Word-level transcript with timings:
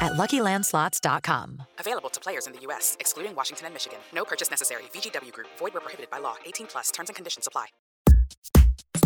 at 0.00 0.12
LuckyLandSlots.com. 0.12 1.62
Available 1.78 2.10
to 2.10 2.20
players 2.20 2.46
in 2.46 2.52
the 2.52 2.60
U.S., 2.60 2.96
excluding 3.00 3.34
Washington 3.34 3.66
and 3.66 3.74
Michigan. 3.74 3.98
No 4.14 4.24
purchase 4.24 4.50
necessary. 4.50 4.84
VGW 4.94 5.32
Group. 5.32 5.48
Void 5.58 5.74
where 5.74 5.80
prohibited 5.80 6.10
by 6.10 6.18
law. 6.18 6.36
18 6.46 6.66
plus. 6.68 6.90
Terms 6.90 7.08
and 7.08 7.16
conditions 7.16 7.46
apply. 7.46 7.66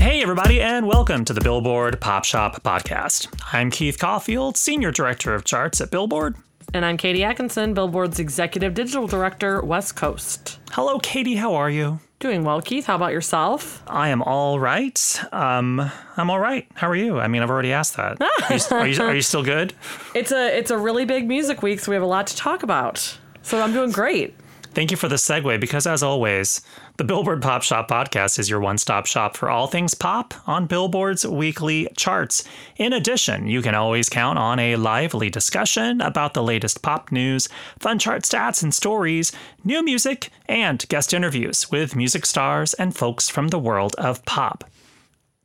Hey, 0.00 0.22
everybody, 0.22 0.60
and 0.60 0.86
welcome 0.86 1.24
to 1.24 1.32
the 1.32 1.40
Billboard 1.40 2.00
Pop 2.00 2.24
Shop 2.24 2.62
Podcast. 2.62 3.26
I'm 3.52 3.68
Keith 3.70 3.98
Caulfield, 3.98 4.56
Senior 4.56 4.92
Director 4.92 5.34
of 5.34 5.44
Charts 5.44 5.80
at 5.80 5.90
Billboard. 5.90 6.36
And 6.72 6.84
I'm 6.84 6.96
Katie 6.96 7.24
Atkinson, 7.24 7.74
Billboard's 7.74 8.20
Executive 8.20 8.74
Digital 8.74 9.06
Director, 9.08 9.60
West 9.62 9.96
Coast. 9.96 10.60
Hello, 10.70 10.98
Katie. 11.00 11.34
How 11.36 11.54
are 11.54 11.68
you? 11.70 11.98
Doing 12.20 12.42
well, 12.42 12.60
Keith. 12.60 12.86
How 12.86 12.96
about 12.96 13.12
yourself? 13.12 13.80
I 13.86 14.08
am 14.08 14.22
all 14.22 14.58
right. 14.58 15.20
Um, 15.30 15.88
I'm 16.16 16.30
all 16.30 16.40
right. 16.40 16.66
How 16.74 16.88
are 16.88 16.96
you? 16.96 17.20
I 17.20 17.28
mean, 17.28 17.42
I've 17.42 17.50
already 17.50 17.72
asked 17.72 17.96
that. 17.96 18.20
are, 18.50 18.56
you, 18.56 18.60
are, 18.72 18.86
you, 18.88 19.02
are 19.02 19.14
you 19.14 19.22
still 19.22 19.44
good? 19.44 19.72
It's 20.16 20.32
a 20.32 20.58
it's 20.58 20.72
a 20.72 20.78
really 20.78 21.04
big 21.04 21.28
music 21.28 21.62
week, 21.62 21.78
so 21.78 21.92
we 21.92 21.94
have 21.94 22.02
a 22.02 22.06
lot 22.06 22.26
to 22.26 22.36
talk 22.36 22.64
about. 22.64 23.16
So 23.42 23.62
I'm 23.62 23.72
doing 23.72 23.92
great. 23.92 24.34
Thank 24.78 24.92
you 24.92 24.96
for 24.96 25.08
the 25.08 25.16
segue 25.16 25.58
because, 25.58 25.88
as 25.88 26.04
always, 26.04 26.60
the 26.98 27.02
Billboard 27.02 27.42
Pop 27.42 27.64
Shop 27.64 27.90
podcast 27.90 28.38
is 28.38 28.48
your 28.48 28.60
one 28.60 28.78
stop 28.78 29.06
shop 29.06 29.36
for 29.36 29.50
all 29.50 29.66
things 29.66 29.92
pop 29.92 30.34
on 30.46 30.66
Billboard's 30.66 31.26
weekly 31.26 31.88
charts. 31.96 32.44
In 32.76 32.92
addition, 32.92 33.48
you 33.48 33.60
can 33.60 33.74
always 33.74 34.08
count 34.08 34.38
on 34.38 34.60
a 34.60 34.76
lively 34.76 35.30
discussion 35.30 36.00
about 36.00 36.34
the 36.34 36.44
latest 36.44 36.80
pop 36.80 37.10
news, 37.10 37.48
fun 37.80 37.98
chart 37.98 38.22
stats 38.22 38.62
and 38.62 38.72
stories, 38.72 39.32
new 39.64 39.84
music, 39.84 40.30
and 40.46 40.88
guest 40.88 41.12
interviews 41.12 41.72
with 41.72 41.96
music 41.96 42.24
stars 42.24 42.72
and 42.74 42.94
folks 42.94 43.28
from 43.28 43.48
the 43.48 43.58
world 43.58 43.96
of 43.96 44.24
pop. 44.26 44.62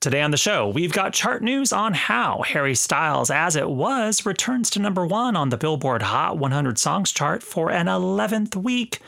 Today 0.03 0.21
on 0.21 0.31
the 0.31 0.37
show, 0.37 0.67
we've 0.67 0.91
got 0.91 1.13
chart 1.13 1.41
news 1.41 1.71
on 1.71 1.93
how 1.93 2.41
Harry 2.45 2.75
Styles 2.75 3.29
As 3.29 3.55
It 3.55 3.69
Was 3.69 4.25
returns 4.25 4.69
to 4.71 4.79
number 4.81 5.07
one 5.07 5.37
on 5.37 5.47
the 5.47 5.55
Billboard 5.55 6.01
Hot 6.01 6.37
100 6.37 6.77
Songs 6.77 7.09
chart 7.09 7.41
for 7.41 7.71
an 7.71 7.85
11th 7.85 8.53
week, 8.53 8.99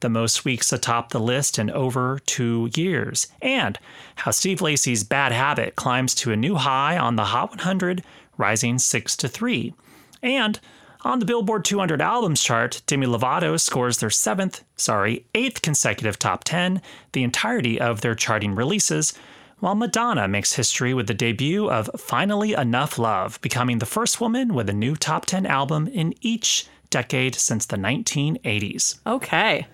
the 0.00 0.08
most 0.08 0.44
weeks 0.44 0.72
atop 0.72 1.10
the 1.10 1.20
list 1.20 1.56
in 1.56 1.70
over 1.70 2.18
two 2.26 2.68
years, 2.74 3.28
and 3.40 3.78
how 4.16 4.32
Steve 4.32 4.60
Lacy's 4.60 5.04
Bad 5.04 5.30
Habit 5.30 5.76
climbs 5.76 6.16
to 6.16 6.32
a 6.32 6.36
new 6.36 6.56
high 6.56 6.98
on 6.98 7.14
the 7.14 7.26
Hot 7.26 7.50
100, 7.50 8.02
rising 8.36 8.80
6 8.80 9.16
to 9.18 9.28
3. 9.28 9.72
And 10.20 10.58
on 11.02 11.20
the 11.20 11.26
Billboard 11.26 11.64
200 11.64 12.02
Albums 12.02 12.42
chart, 12.42 12.82
Demi 12.88 13.06
Lovato 13.06 13.58
scores 13.58 13.98
their 13.98 14.10
seventh, 14.10 14.64
sorry, 14.74 15.26
eighth 15.32 15.62
consecutive 15.62 16.18
top 16.18 16.42
10, 16.42 16.82
the 17.12 17.22
entirety 17.22 17.80
of 17.80 18.00
their 18.00 18.16
charting 18.16 18.56
releases 18.56 19.14
while 19.60 19.74
Madonna 19.74 20.26
makes 20.26 20.54
history 20.54 20.92
with 20.92 21.06
the 21.06 21.14
debut 21.14 21.70
of 21.70 21.88
Finally 21.96 22.54
Enough 22.54 22.98
Love, 22.98 23.40
becoming 23.42 23.78
the 23.78 23.86
first 23.86 24.20
woman 24.20 24.54
with 24.54 24.68
a 24.68 24.74
new 24.74 24.96
top 24.96 25.26
10 25.26 25.46
album 25.46 25.86
in 25.88 26.14
each 26.20 26.66
decade 26.88 27.34
since 27.34 27.66
the 27.66 27.76
1980s. 27.76 28.98
Okay. 29.06 29.66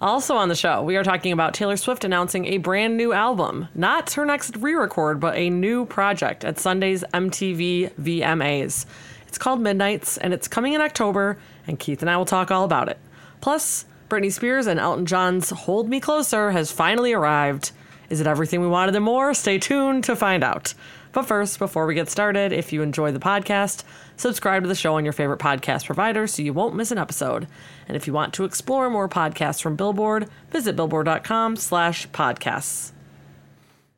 Also 0.00 0.36
on 0.36 0.48
the 0.48 0.54
show, 0.54 0.82
we 0.82 0.96
are 0.96 1.04
talking 1.04 1.32
about 1.32 1.54
Taylor 1.54 1.76
Swift 1.76 2.04
announcing 2.04 2.46
a 2.46 2.58
brand 2.58 2.96
new 2.96 3.12
album. 3.12 3.68
Not 3.74 4.12
her 4.12 4.26
next 4.26 4.56
re 4.56 4.74
record, 4.74 5.20
but 5.20 5.36
a 5.36 5.48
new 5.48 5.86
project 5.86 6.44
at 6.44 6.58
Sunday's 6.58 7.04
MTV 7.14 7.92
VMAs. 7.94 8.86
It's 9.28 9.38
called 9.38 9.60
Midnights, 9.60 10.18
and 10.18 10.34
it's 10.34 10.48
coming 10.48 10.72
in 10.72 10.80
October, 10.80 11.38
and 11.66 11.78
Keith 11.78 12.02
and 12.02 12.10
I 12.10 12.16
will 12.16 12.24
talk 12.24 12.50
all 12.50 12.64
about 12.64 12.88
it. 12.88 12.98
Plus, 13.40 13.86
Britney 14.08 14.32
Spears 14.32 14.66
and 14.66 14.78
Elton 14.78 15.06
John's 15.06 15.50
Hold 15.50 15.88
Me 15.88 16.00
Closer 16.00 16.50
has 16.50 16.70
finally 16.70 17.12
arrived. 17.12 17.70
Is 18.12 18.20
it 18.20 18.26
everything 18.26 18.60
we 18.60 18.66
wanted 18.66 18.94
and 18.94 19.06
more? 19.06 19.32
Stay 19.32 19.58
tuned 19.58 20.04
to 20.04 20.14
find 20.14 20.44
out. 20.44 20.74
But 21.12 21.22
first, 21.22 21.58
before 21.58 21.86
we 21.86 21.94
get 21.94 22.10
started, 22.10 22.52
if 22.52 22.70
you 22.70 22.82
enjoy 22.82 23.10
the 23.10 23.18
podcast, 23.18 23.84
subscribe 24.18 24.64
to 24.64 24.68
the 24.68 24.74
show 24.74 24.96
on 24.96 25.04
your 25.04 25.14
favorite 25.14 25.40
podcast 25.40 25.86
provider 25.86 26.26
so 26.26 26.42
you 26.42 26.52
won't 26.52 26.76
miss 26.76 26.90
an 26.90 26.98
episode. 26.98 27.46
And 27.88 27.96
if 27.96 28.06
you 28.06 28.12
want 28.12 28.34
to 28.34 28.44
explore 28.44 28.90
more 28.90 29.08
podcasts 29.08 29.62
from 29.62 29.76
Billboard, 29.76 30.28
visit 30.50 30.76
billboard.com 30.76 31.56
slash 31.56 32.06
podcasts. 32.10 32.92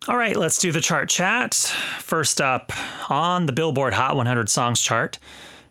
All 0.06 0.16
right, 0.16 0.36
let's 0.36 0.60
do 0.60 0.70
the 0.70 0.80
chart 0.80 1.08
chat. 1.08 1.54
First 1.98 2.40
up 2.40 2.70
on 3.10 3.46
the 3.46 3.52
Billboard 3.52 3.94
Hot 3.94 4.14
100 4.14 4.48
Songs 4.48 4.80
chart, 4.80 5.18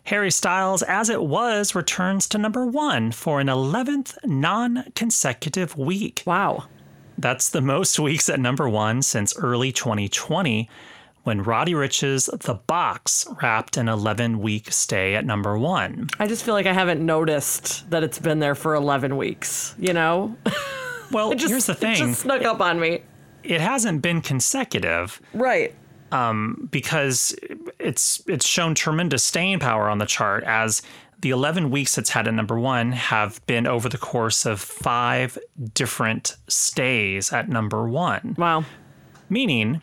Harry 0.04 0.30
Styles, 0.30 0.82
As 0.82 1.08
It 1.08 1.22
Was, 1.22 1.74
returns 1.74 2.28
to 2.28 2.36
number 2.36 2.66
one 2.66 3.10
for 3.10 3.40
an 3.40 3.46
11th 3.46 4.18
non 4.22 4.84
consecutive 4.94 5.78
week. 5.78 6.22
Wow. 6.26 6.64
That's 7.18 7.48
the 7.50 7.60
most 7.60 7.98
weeks 7.98 8.28
at 8.28 8.40
number 8.40 8.68
one 8.68 9.02
since 9.02 9.36
early 9.38 9.72
2020, 9.72 10.68
when 11.22 11.42
Roddy 11.42 11.74
Ricch's 11.74 12.26
The 12.26 12.54
Box 12.54 13.26
wrapped 13.40 13.76
an 13.76 13.88
11 13.88 14.40
week 14.40 14.70
stay 14.72 15.14
at 15.14 15.24
number 15.24 15.56
one. 15.58 16.08
I 16.18 16.26
just 16.26 16.44
feel 16.44 16.54
like 16.54 16.66
I 16.66 16.72
haven't 16.72 17.04
noticed 17.04 17.88
that 17.90 18.02
it's 18.02 18.18
been 18.18 18.40
there 18.40 18.54
for 18.54 18.74
11 18.74 19.16
weeks, 19.16 19.74
you 19.78 19.92
know? 19.92 20.36
Well, 21.12 21.30
It 21.32 21.36
just, 21.36 21.50
here's 21.50 21.66
the 21.66 21.74
thing. 21.74 21.92
It 21.92 21.96
just 21.98 22.20
snuck 22.22 22.42
up 22.42 22.60
on 22.60 22.78
me. 22.80 23.02
it 23.42 23.60
hasn't 23.60 24.02
been 24.02 24.20
consecutive 24.20 25.20
Right. 25.32 25.74
Um, 26.12 26.68
because 26.70 27.34
it's 27.80 28.22
it's 28.28 28.46
shown 28.46 28.74
tremendous 28.76 29.24
staying 29.24 29.58
power 29.58 29.88
on 29.88 29.98
the 29.98 30.06
chart 30.06 30.44
as 30.44 30.80
the 31.24 31.30
11 31.30 31.70
weeks 31.70 31.96
it's 31.96 32.10
had 32.10 32.28
at 32.28 32.34
number 32.34 32.60
one 32.60 32.92
have 32.92 33.40
been 33.46 33.66
over 33.66 33.88
the 33.88 33.96
course 33.96 34.44
of 34.44 34.60
five 34.60 35.38
different 35.72 36.36
stays 36.48 37.32
at 37.32 37.48
number 37.48 37.88
one. 37.88 38.34
Wow. 38.36 38.66
meaning 39.30 39.80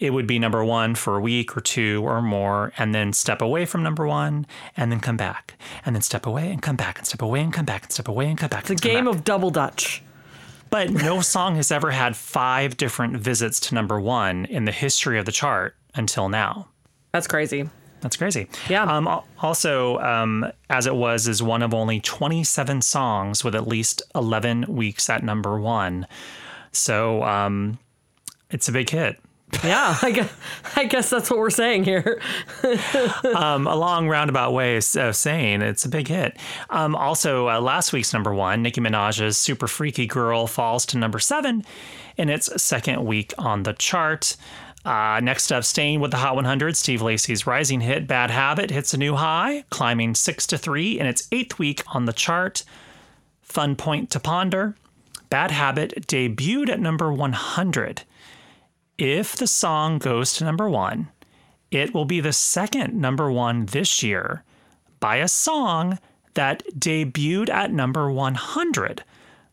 it 0.00 0.12
would 0.12 0.26
be 0.26 0.40
number 0.40 0.64
one 0.64 0.96
for 0.96 1.16
a 1.16 1.20
week 1.20 1.56
or 1.56 1.60
two 1.60 2.02
or 2.04 2.20
more, 2.20 2.72
and 2.76 2.92
then 2.92 3.12
step 3.12 3.40
away 3.40 3.64
from 3.64 3.84
number 3.84 4.04
one, 4.08 4.44
and 4.76 4.90
then 4.90 4.98
come 4.98 5.16
back, 5.16 5.54
and 5.86 5.94
then 5.94 6.02
step 6.02 6.26
away 6.26 6.50
and 6.50 6.60
come 6.60 6.74
back, 6.74 6.98
and 6.98 7.06
step 7.06 7.22
away 7.22 7.40
and 7.42 7.52
come 7.52 7.64
back, 7.64 7.84
and 7.84 7.92
step 7.92 8.08
away 8.08 8.28
and 8.28 8.36
come 8.36 8.48
back. 8.48 8.68
It's 8.68 8.70
a 8.70 8.74
game 8.74 9.06
of 9.06 9.22
double 9.22 9.50
dutch. 9.50 10.02
But 10.70 10.90
no 10.90 11.20
song 11.34 11.54
has 11.54 11.70
ever 11.70 11.92
had 11.92 12.16
five 12.16 12.76
different 12.76 13.16
visits 13.18 13.60
to 13.60 13.76
number 13.76 14.00
one 14.00 14.46
in 14.46 14.64
the 14.64 14.72
history 14.72 15.16
of 15.20 15.26
the 15.26 15.32
chart 15.32 15.76
until 15.94 16.28
now. 16.28 16.66
That's 17.12 17.28
crazy. 17.28 17.70
That's 18.02 18.16
crazy. 18.16 18.48
Yeah. 18.68 18.82
Um, 18.82 19.08
also, 19.40 19.98
um, 19.98 20.44
as 20.68 20.86
it 20.86 20.94
was, 20.94 21.28
is 21.28 21.42
one 21.42 21.62
of 21.62 21.72
only 21.72 22.00
27 22.00 22.82
songs 22.82 23.44
with 23.44 23.54
at 23.54 23.66
least 23.66 24.02
11 24.14 24.66
weeks 24.68 25.08
at 25.08 25.22
number 25.22 25.58
one. 25.58 26.06
So 26.72 27.22
um, 27.22 27.78
it's 28.50 28.68
a 28.68 28.72
big 28.72 28.90
hit. 28.90 29.18
Yeah, 29.62 29.96
I 30.00 30.10
guess, 30.10 30.32
I 30.76 30.84
guess 30.84 31.10
that's 31.10 31.30
what 31.30 31.38
we're 31.38 31.50
saying 31.50 31.84
here. 31.84 32.20
um, 33.36 33.66
a 33.66 33.76
long 33.76 34.08
roundabout 34.08 34.52
way 34.52 34.76
of 34.76 34.84
saying 34.84 35.62
it's 35.62 35.84
a 35.84 35.88
big 35.88 36.08
hit. 36.08 36.36
Um, 36.70 36.96
also, 36.96 37.48
uh, 37.48 37.60
last 37.60 37.92
week's 37.92 38.12
number 38.12 38.34
one, 38.34 38.62
Nicki 38.62 38.80
Minaj's 38.80 39.36
Super 39.38 39.68
Freaky 39.68 40.06
Girl, 40.06 40.46
falls 40.46 40.86
to 40.86 40.98
number 40.98 41.18
seven 41.18 41.64
in 42.16 42.30
its 42.30 42.62
second 42.62 43.04
week 43.04 43.34
on 43.38 43.62
the 43.62 43.74
chart. 43.74 44.36
Uh, 44.84 45.20
next 45.22 45.52
up, 45.52 45.64
staying 45.64 46.00
with 46.00 46.10
the 46.10 46.16
Hot 46.16 46.34
100, 46.34 46.76
Steve 46.76 47.02
Lacy's 47.02 47.46
rising 47.46 47.80
hit 47.80 48.08
Bad 48.08 48.30
Habit 48.30 48.70
hits 48.70 48.92
a 48.92 48.98
new 48.98 49.14
high, 49.14 49.64
climbing 49.70 50.14
six 50.14 50.46
to 50.48 50.58
three 50.58 50.98
in 50.98 51.06
its 51.06 51.28
eighth 51.30 51.58
week 51.58 51.82
on 51.94 52.06
the 52.06 52.12
chart. 52.12 52.64
Fun 53.42 53.76
point 53.76 54.10
to 54.10 54.18
ponder 54.18 54.74
Bad 55.30 55.52
Habit 55.52 56.06
debuted 56.08 56.68
at 56.68 56.80
number 56.80 57.12
100. 57.12 58.02
If 58.98 59.36
the 59.36 59.46
song 59.46 59.98
goes 59.98 60.34
to 60.34 60.44
number 60.44 60.68
one, 60.68 61.08
it 61.70 61.94
will 61.94 62.04
be 62.04 62.20
the 62.20 62.32
second 62.32 62.94
number 62.94 63.30
one 63.30 63.66
this 63.66 64.02
year 64.02 64.44
by 65.00 65.16
a 65.16 65.28
song 65.28 65.98
that 66.34 66.62
debuted 66.76 67.48
at 67.48 67.72
number 67.72 68.10
100 68.10 69.04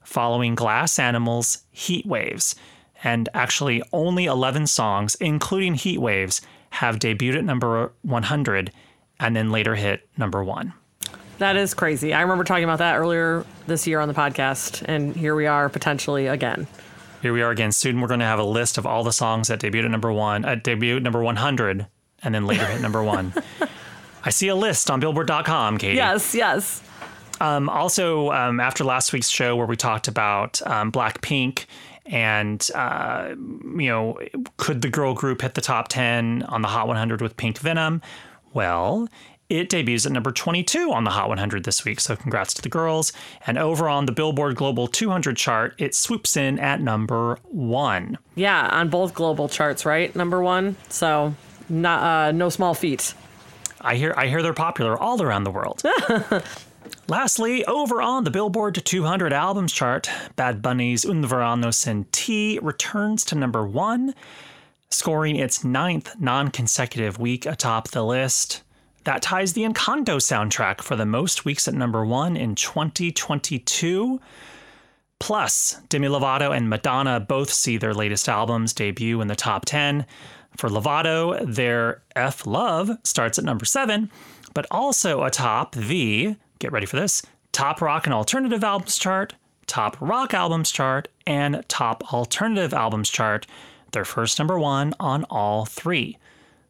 following 0.04 0.56
Glass 0.56 0.98
Animals' 0.98 1.60
Heat 1.72 2.06
Waves. 2.06 2.56
And 3.04 3.30
actually, 3.34 3.82
only 3.94 4.26
11 4.26 4.68
songs, 4.68 5.16
including 5.16 5.76
Heat 5.76 6.00
Waves, 6.00 6.42
have 6.72 7.00
debuted 7.00 7.38
at 7.38 7.44
number 7.46 7.92
100 8.02 8.72
and 9.20 9.36
then 9.36 9.52
later 9.52 9.76
hit 9.76 10.08
number 10.18 10.44
one. 10.44 10.74
That 11.40 11.56
is 11.56 11.74
crazy. 11.74 12.14
I 12.14 12.22
remember 12.22 12.44
talking 12.44 12.66
about 12.66 12.80
that 12.80 12.98
earlier 12.98 13.46
this 13.66 13.88
year 13.88 14.00
on 14.02 14.08
the 14.08 14.14
podcast, 14.14 14.84
and 14.86 15.16
here 15.16 15.36
we 15.36 15.46
are 15.46 15.70
potentially 15.70 16.28
again. 16.28 16.68
Here 17.22 17.34
we 17.34 17.42
are 17.42 17.52
again. 17.52 17.72
Soon 17.72 18.02
we're 18.02 18.08
going 18.08 18.20
to 18.20 18.26
have 18.26 18.40
a 18.40 18.44
list 18.44 18.78
of 18.78 18.86
all 18.86 19.04
the 19.04 19.14
songs 19.14 19.48
that 19.48 19.60
debuted 19.60 19.86
at 19.86 19.92
number 19.92 20.12
one, 20.12 20.44
at 20.46 20.64
debut 20.64 21.00
number 21.00 21.22
100, 21.22 21.88
and 22.24 22.36
then 22.36 22.46
later 22.46 22.66
hit 22.66 22.82
number 22.82 23.04
one. 23.04 23.34
I 24.24 24.32
see 24.32 24.50
a 24.50 24.56
list 24.56 24.92
on 24.92 25.00
Billboard.com, 25.00 25.78
Katie. 25.78 25.96
Yes, 25.96 26.36
yes. 26.36 26.84
Um, 27.40 27.70
also, 27.70 28.32
um, 28.32 28.60
after 28.60 28.84
last 28.84 29.14
week's 29.14 29.30
show 29.30 29.56
where 29.56 29.66
we 29.66 29.78
talked 29.78 30.10
about 30.10 30.62
um, 30.68 30.92
Blackpink 30.92 31.66
and, 32.10 32.68
uh, 32.74 33.30
you 33.78 33.88
know, 33.88 34.20
could 34.58 34.82
the 34.82 34.90
girl 34.90 35.14
group 35.14 35.42
hit 35.42 35.54
the 35.54 35.62
top 35.62 35.88
10 35.88 36.44
on 36.44 36.62
the 36.62 36.68
Hot 36.68 36.88
100 36.88 37.22
with 37.22 37.38
Pink 37.38 37.60
Venom? 37.60 38.02
Well, 38.54 39.08
it 39.50 39.70
debuts 39.70 40.06
at 40.06 40.12
number 40.12 40.32
22 40.32 40.92
on 40.92 41.04
the 41.04 41.12
Hot 41.12 41.30
100 41.30 41.64
this 41.64 41.86
week, 41.86 42.00
so 42.00 42.16
congrats 42.16 42.54
to 42.56 42.62
the 42.62 42.70
girls. 42.70 43.14
And 43.48 43.58
over 43.58 43.88
on 43.88 44.06
the 44.06 44.12
Billboard 44.12 44.56
Global 44.56 44.88
200 44.88 45.38
chart, 45.38 45.76
it 45.78 45.96
swoops 45.96 46.36
in 46.36 46.60
at 46.60 46.82
number 46.82 47.38
one. 47.44 48.18
Yeah, 48.36 48.68
on 48.68 48.90
both 48.90 49.14
global 49.14 49.48
charts, 49.48 49.86
right? 49.86 50.16
Number 50.16 50.42
one. 50.42 50.76
So, 50.90 51.34
not 51.68 52.04
uh, 52.04 52.32
no 52.32 52.50
small 52.50 52.74
feat. 52.74 53.14
I 53.82 53.96
hear 53.96 54.14
I 54.18 54.28
hear 54.28 54.42
they're 54.42 54.54
popular 54.54 54.98
all 54.98 55.22
around 55.22 55.46
the 55.46 55.52
world. 55.52 55.82
Lastly, 57.10 57.66
over 57.66 58.04
on 58.04 58.24
the 58.24 58.30
Billboard 58.30 58.76
200 58.86 59.34
albums 59.34 59.74
chart, 59.74 60.08
Bad 60.36 60.62
Bunny's 60.62 61.04
Un 61.06 61.26
Verano 61.26 61.72
Sin 61.72 62.06
Ti 62.12 62.60
returns 62.62 63.26
to 63.26 63.36
number 63.36 63.66
one, 63.66 64.14
scoring 64.92 65.36
its 65.36 65.64
ninth 65.64 66.14
non 66.20 66.52
consecutive 66.52 67.18
week 67.18 67.48
atop 67.48 67.88
the 67.88 68.04
list. 68.04 68.62
That 69.06 69.24
ties 69.24 69.54
the 69.54 69.64
Encanto 69.64 70.18
soundtrack 70.18 70.82
for 70.82 70.96
the 70.96 71.08
most 71.08 71.46
weeks 71.46 71.68
at 71.68 71.74
number 71.74 72.06
one 72.06 72.38
in 72.38 72.54
2022. 72.54 74.22
Plus, 75.18 75.82
Demi 75.90 76.10
Lovato 76.10 76.56
and 76.56 76.70
Madonna 76.70 77.20
both 77.20 77.52
see 77.52 77.78
their 77.78 77.96
latest 77.96 78.30
albums 78.30 78.72
debut 78.72 79.20
in 79.20 79.28
the 79.28 79.36
top 79.36 79.66
10. 79.66 80.06
For 80.58 80.70
Lovato, 80.70 81.44
their 81.44 82.04
F 82.16 82.46
Love 82.46 82.92
starts 83.04 83.40
at 83.40 83.46
number 83.46 83.66
seven, 83.66 84.12
but 84.54 84.68
also 84.70 85.24
atop 85.24 85.74
the, 85.74 86.36
get 86.60 86.72
ready 86.72 86.86
for 86.86 86.98
this, 86.98 87.22
top 87.52 87.82
rock 87.82 88.06
and 88.06 88.14
alternative 88.14 88.64
albums 88.64 88.98
chart, 88.98 89.34
top 89.68 90.00
rock 90.00 90.34
albums 90.34 90.72
chart, 90.72 91.08
and 91.26 91.64
top 91.68 92.14
alternative 92.14 92.74
albums 92.74 93.10
chart, 93.10 93.48
their 93.92 94.06
first 94.06 94.38
number 94.38 94.60
one 94.60 94.94
on 95.00 95.24
all 95.26 95.66
three. 95.66 96.18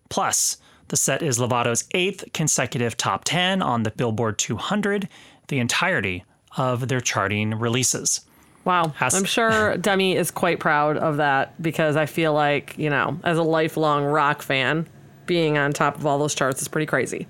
Plus, 0.10 0.58
the 0.88 0.98
set 0.98 1.22
is 1.22 1.38
Lovato's 1.38 1.86
eighth 1.92 2.26
consecutive 2.34 2.98
top 2.98 3.24
10 3.24 3.62
on 3.62 3.84
the 3.84 3.92
Billboard 3.92 4.38
200, 4.40 5.08
the 5.48 5.60
entirety 5.60 6.24
of 6.58 6.88
their 6.88 7.02
charting 7.02 7.54
releases. 7.54 8.22
Wow. 8.66 8.90
Has- 8.90 9.14
I'm 9.14 9.24
sure 9.24 9.78
Demi 9.82 10.16
is 10.16 10.32
quite 10.32 10.60
proud 10.60 10.98
of 10.98 11.18
that 11.18 11.62
because 11.62 11.96
I 11.96 12.06
feel 12.06 12.34
like, 12.34 12.78
you 12.78 12.90
know, 12.90 13.20
as 13.24 13.38
a 13.38 13.44
lifelong 13.44 14.04
rock 14.04 14.42
fan, 14.42 14.88
being 15.26 15.58
on 15.58 15.74
top 15.74 15.96
of 15.96 16.06
all 16.06 16.18
those 16.18 16.34
charts 16.34 16.62
is 16.62 16.68
pretty 16.68 16.88
crazy. 16.88 17.28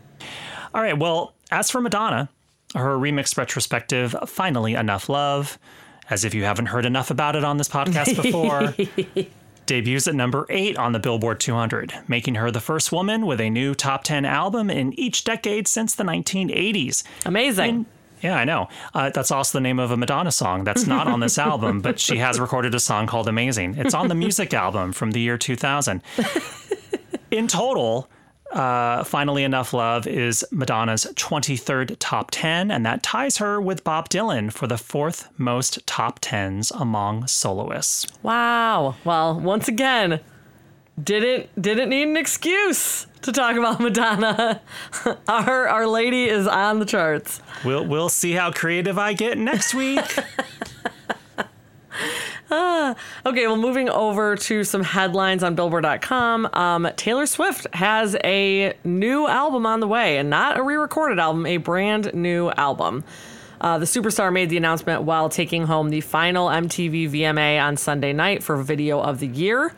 All 0.74 0.82
right, 0.82 0.98
well, 0.98 1.34
as 1.52 1.70
for 1.70 1.82
Madonna, 1.82 2.30
her 2.75 2.98
remix 2.98 3.38
retrospective, 3.38 4.16
Finally 4.27 4.75
Enough 4.75 5.10
Love, 5.10 5.57
as 6.10 6.24
if 6.24 6.33
you 6.33 6.44
haven't 6.44 6.68
heard 6.68 6.86
enough 6.86 7.12
about 7.12 7.36
it 7.36 7.44
on 7.44 7.57
this 7.57 7.69
podcast 7.69 8.21
before, 8.21 8.74
debuts 9.66 10.07
at 10.07 10.16
number 10.16 10.45
eight 10.50 10.77
on 10.77 10.92
the 10.92 11.00
Billboard 11.00 11.39
200, 11.39 11.94
making 12.07 12.36
her 12.36 12.51
the 12.51 12.60
first 12.60 12.92
woman 12.92 13.25
with 13.25 13.39
a 13.39 13.50
new 13.50 13.75
top 13.75 14.04
10 14.04 14.25
album 14.25 14.69
in 14.69 14.98
each 15.00 15.24
decade 15.24 15.68
since 15.68 15.95
the 15.95 16.04
1980s. 16.04 17.04
Amazing. 17.25 17.86
Yeah, 18.21 18.36
I 18.36 18.44
know. 18.44 18.68
Uh, 18.94 19.10
that's 19.12 19.31
also 19.31 19.57
the 19.57 19.62
name 19.62 19.80
of 19.80 19.92
a 19.92 19.98
Madonna 19.98 20.31
song 20.31 20.66
that's 20.66 20.86
not 20.86 21.07
on 21.07 21.21
this 21.21 21.38
album, 21.38 21.80
but 21.80 22.00
she 22.00 22.18
has 22.18 22.39
recorded 22.42 22.75
a 22.75 22.80
song 22.80 23.07
called 23.07 23.30
Amazing. 23.30 23.75
It's 23.77 23.94
on 23.94 24.10
the 24.10 24.16
music 24.16 24.54
album 24.54 24.92
from 24.92 25.12
the 25.12 25.21
year 25.21 25.38
2000. 25.38 26.01
In 27.31 27.48
total, 27.48 28.10
uh, 28.51 29.04
Finally 29.04 29.44
Enough 29.44 29.74
Love 29.74 30.07
is 30.07 30.46
Madonna's 30.51 31.06
23rd 31.16 31.96
top 32.00 32.30
10, 32.31 32.72
and 32.72 32.86
that 32.86 33.04
ties 33.04 33.38
her 33.38 33.62
with 33.62 33.84
Bob 33.84 34.10
Dylan 34.10 34.51
for 34.51 34.68
the 34.68 34.78
fourth 34.78 35.30
most 35.38 35.86
top 35.86 36.19
10s 36.22 36.72
among 36.80 37.28
soloists. 37.28 38.07
Wow. 38.24 38.96
Well, 39.04 39.40
once 39.40 39.68
again, 39.68 40.19
didn't 41.01 41.50
didn't 41.62 41.90
need 41.90 42.07
an 42.07 42.18
excuse 42.18 43.06
to 43.22 43.31
talk 43.31 43.56
about 43.56 43.80
Madonna. 43.80 44.62
our 45.28 45.68
our 45.68 45.88
lady 45.88 46.25
is 46.25 46.48
on 46.48 46.80
the 46.80 46.86
charts. 46.86 47.42
We'll, 47.63 47.86
we'll 47.86 48.10
see 48.10 48.34
how 48.34 48.52
creative 48.52 48.98
I 48.98 49.13
get 49.13 49.38
next 49.38 49.74
week. 49.74 50.04
Okay, 53.25 53.46
well, 53.46 53.57
moving 53.57 53.90
over 53.90 54.36
to 54.36 54.63
some 54.63 54.84
headlines 54.84 55.44
on 55.44 55.54
Billboard.com. 55.54 56.50
Um, 56.54 56.88
Taylor 56.96 57.25
Swift 57.25 57.68
has 57.74 58.16
a 58.24 58.74
new 58.84 59.28
album 59.28 59.66
on 59.66 59.80
the 59.80 59.88
way, 59.88 60.18
and 60.18 60.30
not 60.30 60.57
a 60.57 60.63
re-recorded 60.63 61.19
album, 61.19 61.46
a 61.46 61.57
brand 61.57 62.13
new 62.13 62.50
album. 62.51 63.04
Uh, 63.62 63.78
the 63.78 63.86
superstar 63.86 64.31
made 64.31 64.50
the 64.50 64.57
announcement 64.57 65.04
while 65.04 65.30
taking 65.30 65.68
home 65.68 65.90
the 65.90 66.01
final 66.01 66.48
MTV 66.48 67.10
VMA 67.12 67.62
on 67.62 67.78
Sunday 67.78 68.13
night 68.13 68.42
for 68.42 68.57
Video 68.63 69.00
of 69.00 69.19
the 69.19 69.28
Year, 69.28 69.74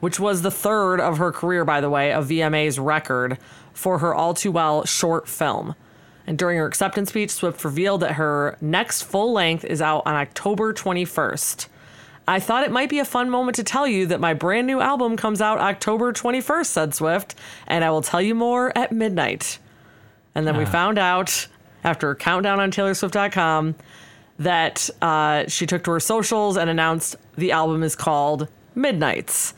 which 0.00 0.20
was 0.20 0.42
the 0.42 0.50
third 0.50 1.00
of 1.00 1.18
her 1.18 1.32
career, 1.32 1.64
by 1.64 1.80
the 1.80 1.90
way, 1.90 2.12
a 2.12 2.18
VMA's 2.18 2.78
record 2.78 3.38
for 3.72 3.98
her 3.98 4.14
All 4.14 4.34
Too 4.34 4.52
Well 4.52 4.84
short 4.84 5.26
film. 5.26 5.74
And 6.26 6.38
during 6.38 6.58
her 6.58 6.66
acceptance 6.66 7.08
speech, 7.08 7.30
Swift 7.30 7.64
revealed 7.64 8.02
that 8.02 8.12
her 8.12 8.56
next 8.60 9.02
full 9.02 9.32
length 9.32 9.64
is 9.64 9.82
out 9.82 10.02
on 10.06 10.14
October 10.14 10.72
21st. 10.72 11.66
I 12.26 12.40
thought 12.40 12.64
it 12.64 12.70
might 12.70 12.88
be 12.88 12.98
a 13.00 13.04
fun 13.04 13.28
moment 13.28 13.56
to 13.56 13.64
tell 13.64 13.86
you 13.86 14.06
that 14.06 14.20
my 14.20 14.32
brand 14.32 14.66
new 14.66 14.80
album 14.80 15.16
comes 15.16 15.40
out 15.40 15.58
October 15.58 16.12
21st, 16.12 16.66
said 16.66 16.94
Swift, 16.94 17.34
and 17.66 17.84
I 17.84 17.90
will 17.90 18.02
tell 18.02 18.22
you 18.22 18.34
more 18.34 18.76
at 18.76 18.92
midnight. 18.92 19.58
And 20.34 20.46
then 20.46 20.56
we 20.56 20.64
found 20.64 20.98
out 20.98 21.46
after 21.84 22.10
a 22.10 22.16
countdown 22.16 22.58
on 22.60 22.70
TaylorSwift.com 22.70 23.74
that 24.38 24.90
uh, 25.00 25.44
she 25.48 25.66
took 25.66 25.84
to 25.84 25.92
her 25.92 26.00
socials 26.00 26.56
and 26.56 26.68
announced 26.68 27.16
the 27.36 27.52
album 27.52 27.82
is 27.82 27.94
called 27.94 28.48
Midnights, 28.74 29.54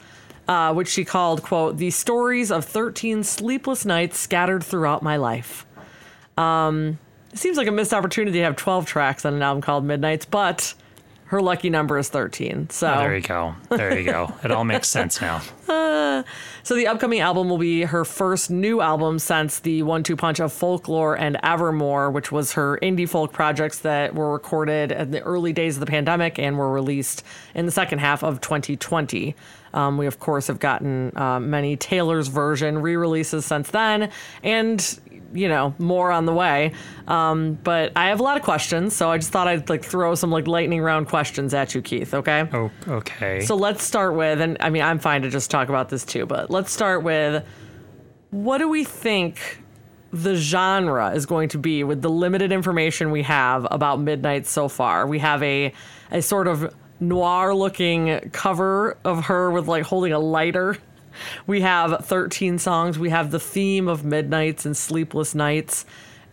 uh, 0.48 0.74
which 0.74 0.88
she 0.88 1.04
called, 1.04 1.42
quote, 1.42 1.78
the 1.78 1.90
stories 1.90 2.50
of 2.50 2.64
13 2.64 3.22
sleepless 3.22 3.84
nights 3.86 4.18
scattered 4.18 4.62
throughout 4.62 5.02
my 5.02 5.16
life. 5.16 5.64
Um, 6.36 6.98
it 7.32 7.38
seems 7.38 7.56
like 7.56 7.68
a 7.68 7.72
missed 7.72 7.94
opportunity 7.94 8.38
to 8.38 8.44
have 8.44 8.56
12 8.56 8.86
tracks 8.86 9.24
on 9.24 9.34
an 9.34 9.42
album 9.42 9.62
called 9.62 9.84
Midnights, 9.84 10.26
but 10.26 10.74
her 11.26 11.42
lucky 11.42 11.70
number 11.70 11.98
is 11.98 12.08
13. 12.08 12.70
So 12.70 12.92
Oh, 12.92 12.98
there 12.98 13.16
you 13.16 13.22
go. 13.22 13.54
There 13.70 13.98
you 13.98 14.04
go. 14.04 14.32
It 14.44 14.50
all 14.50 14.64
makes 14.64 14.88
sense 14.88 15.20
now. 15.20 15.42
So 16.62 16.74
the 16.74 16.86
upcoming 16.86 17.20
album 17.20 17.48
will 17.48 17.58
be 17.58 17.82
her 17.82 18.04
first 18.04 18.50
new 18.50 18.80
album 18.80 19.18
since 19.18 19.60
the 19.60 19.82
one-two 19.82 20.16
punch 20.16 20.40
of 20.40 20.52
Folklore 20.52 21.14
and 21.16 21.36
Evermore, 21.42 22.10
which 22.10 22.32
was 22.32 22.52
her 22.52 22.78
indie 22.82 23.08
folk 23.08 23.32
projects 23.32 23.80
that 23.80 24.14
were 24.14 24.32
recorded 24.32 24.90
in 24.92 25.10
the 25.10 25.20
early 25.22 25.52
days 25.52 25.76
of 25.76 25.80
the 25.80 25.86
pandemic 25.86 26.38
and 26.38 26.58
were 26.58 26.72
released 26.72 27.22
in 27.54 27.66
the 27.66 27.72
second 27.72 27.98
half 27.98 28.24
of 28.24 28.40
2020. 28.40 29.34
Um, 29.74 29.98
we 29.98 30.06
of 30.06 30.18
course 30.18 30.46
have 30.46 30.58
gotten 30.58 31.12
uh, 31.16 31.38
many 31.38 31.76
Taylor's 31.76 32.28
version 32.28 32.78
re-releases 32.78 33.44
since 33.44 33.70
then, 33.70 34.10
and 34.42 34.98
you 35.36 35.48
know 35.48 35.74
more 35.78 36.10
on 36.10 36.26
the 36.26 36.32
way. 36.32 36.72
Um, 37.06 37.58
but 37.62 37.92
I 37.96 38.08
have 38.08 38.20
a 38.20 38.22
lot 38.22 38.36
of 38.36 38.42
questions, 38.42 38.96
so 38.96 39.10
I 39.10 39.18
just 39.18 39.30
thought 39.30 39.48
I'd 39.48 39.68
like 39.68 39.84
throw 39.84 40.14
some 40.14 40.30
like 40.30 40.46
lightning 40.46 40.80
round 40.80 41.08
questions 41.08 41.54
at 41.54 41.74
you, 41.74 41.82
Keith. 41.82 42.14
Okay. 42.14 42.48
Oh, 42.52 42.70
okay. 42.88 43.40
So 43.40 43.54
let's 43.54 43.84
start 43.84 44.14
with, 44.14 44.40
and 44.40 44.56
I 44.60 44.70
mean, 44.70 44.82
I'm 44.82 44.98
fine 44.98 45.22
to 45.22 45.30
just 45.30 45.50
talk 45.50 45.68
about 45.68 45.88
this 45.88 46.04
too, 46.04 46.26
but 46.26 46.50
let's 46.50 46.72
start 46.72 47.02
with 47.02 47.44
what 48.30 48.58
do 48.58 48.68
we 48.68 48.84
think 48.84 49.62
the 50.12 50.34
genre 50.34 51.10
is 51.10 51.26
going 51.26 51.48
to 51.50 51.58
be 51.58 51.84
with 51.84 52.02
the 52.02 52.10
limited 52.10 52.52
information 52.52 53.10
we 53.10 53.22
have 53.22 53.66
about 53.70 54.00
Midnight 54.00 54.46
so 54.46 54.68
far? 54.68 55.06
We 55.06 55.18
have 55.20 55.42
a, 55.42 55.72
a 56.10 56.22
sort 56.22 56.48
of 56.48 56.74
noir 57.00 57.54
looking 57.54 58.30
cover 58.32 58.96
of 59.04 59.26
her 59.26 59.50
with 59.50 59.68
like 59.68 59.84
holding 59.84 60.12
a 60.12 60.18
lighter. 60.18 60.78
We 61.46 61.60
have 61.62 62.04
13 62.04 62.58
songs. 62.58 62.98
We 62.98 63.10
have 63.10 63.30
the 63.30 63.40
theme 63.40 63.88
of 63.88 64.04
midnights 64.04 64.66
and 64.66 64.76
sleepless 64.76 65.34
nights. 65.34 65.84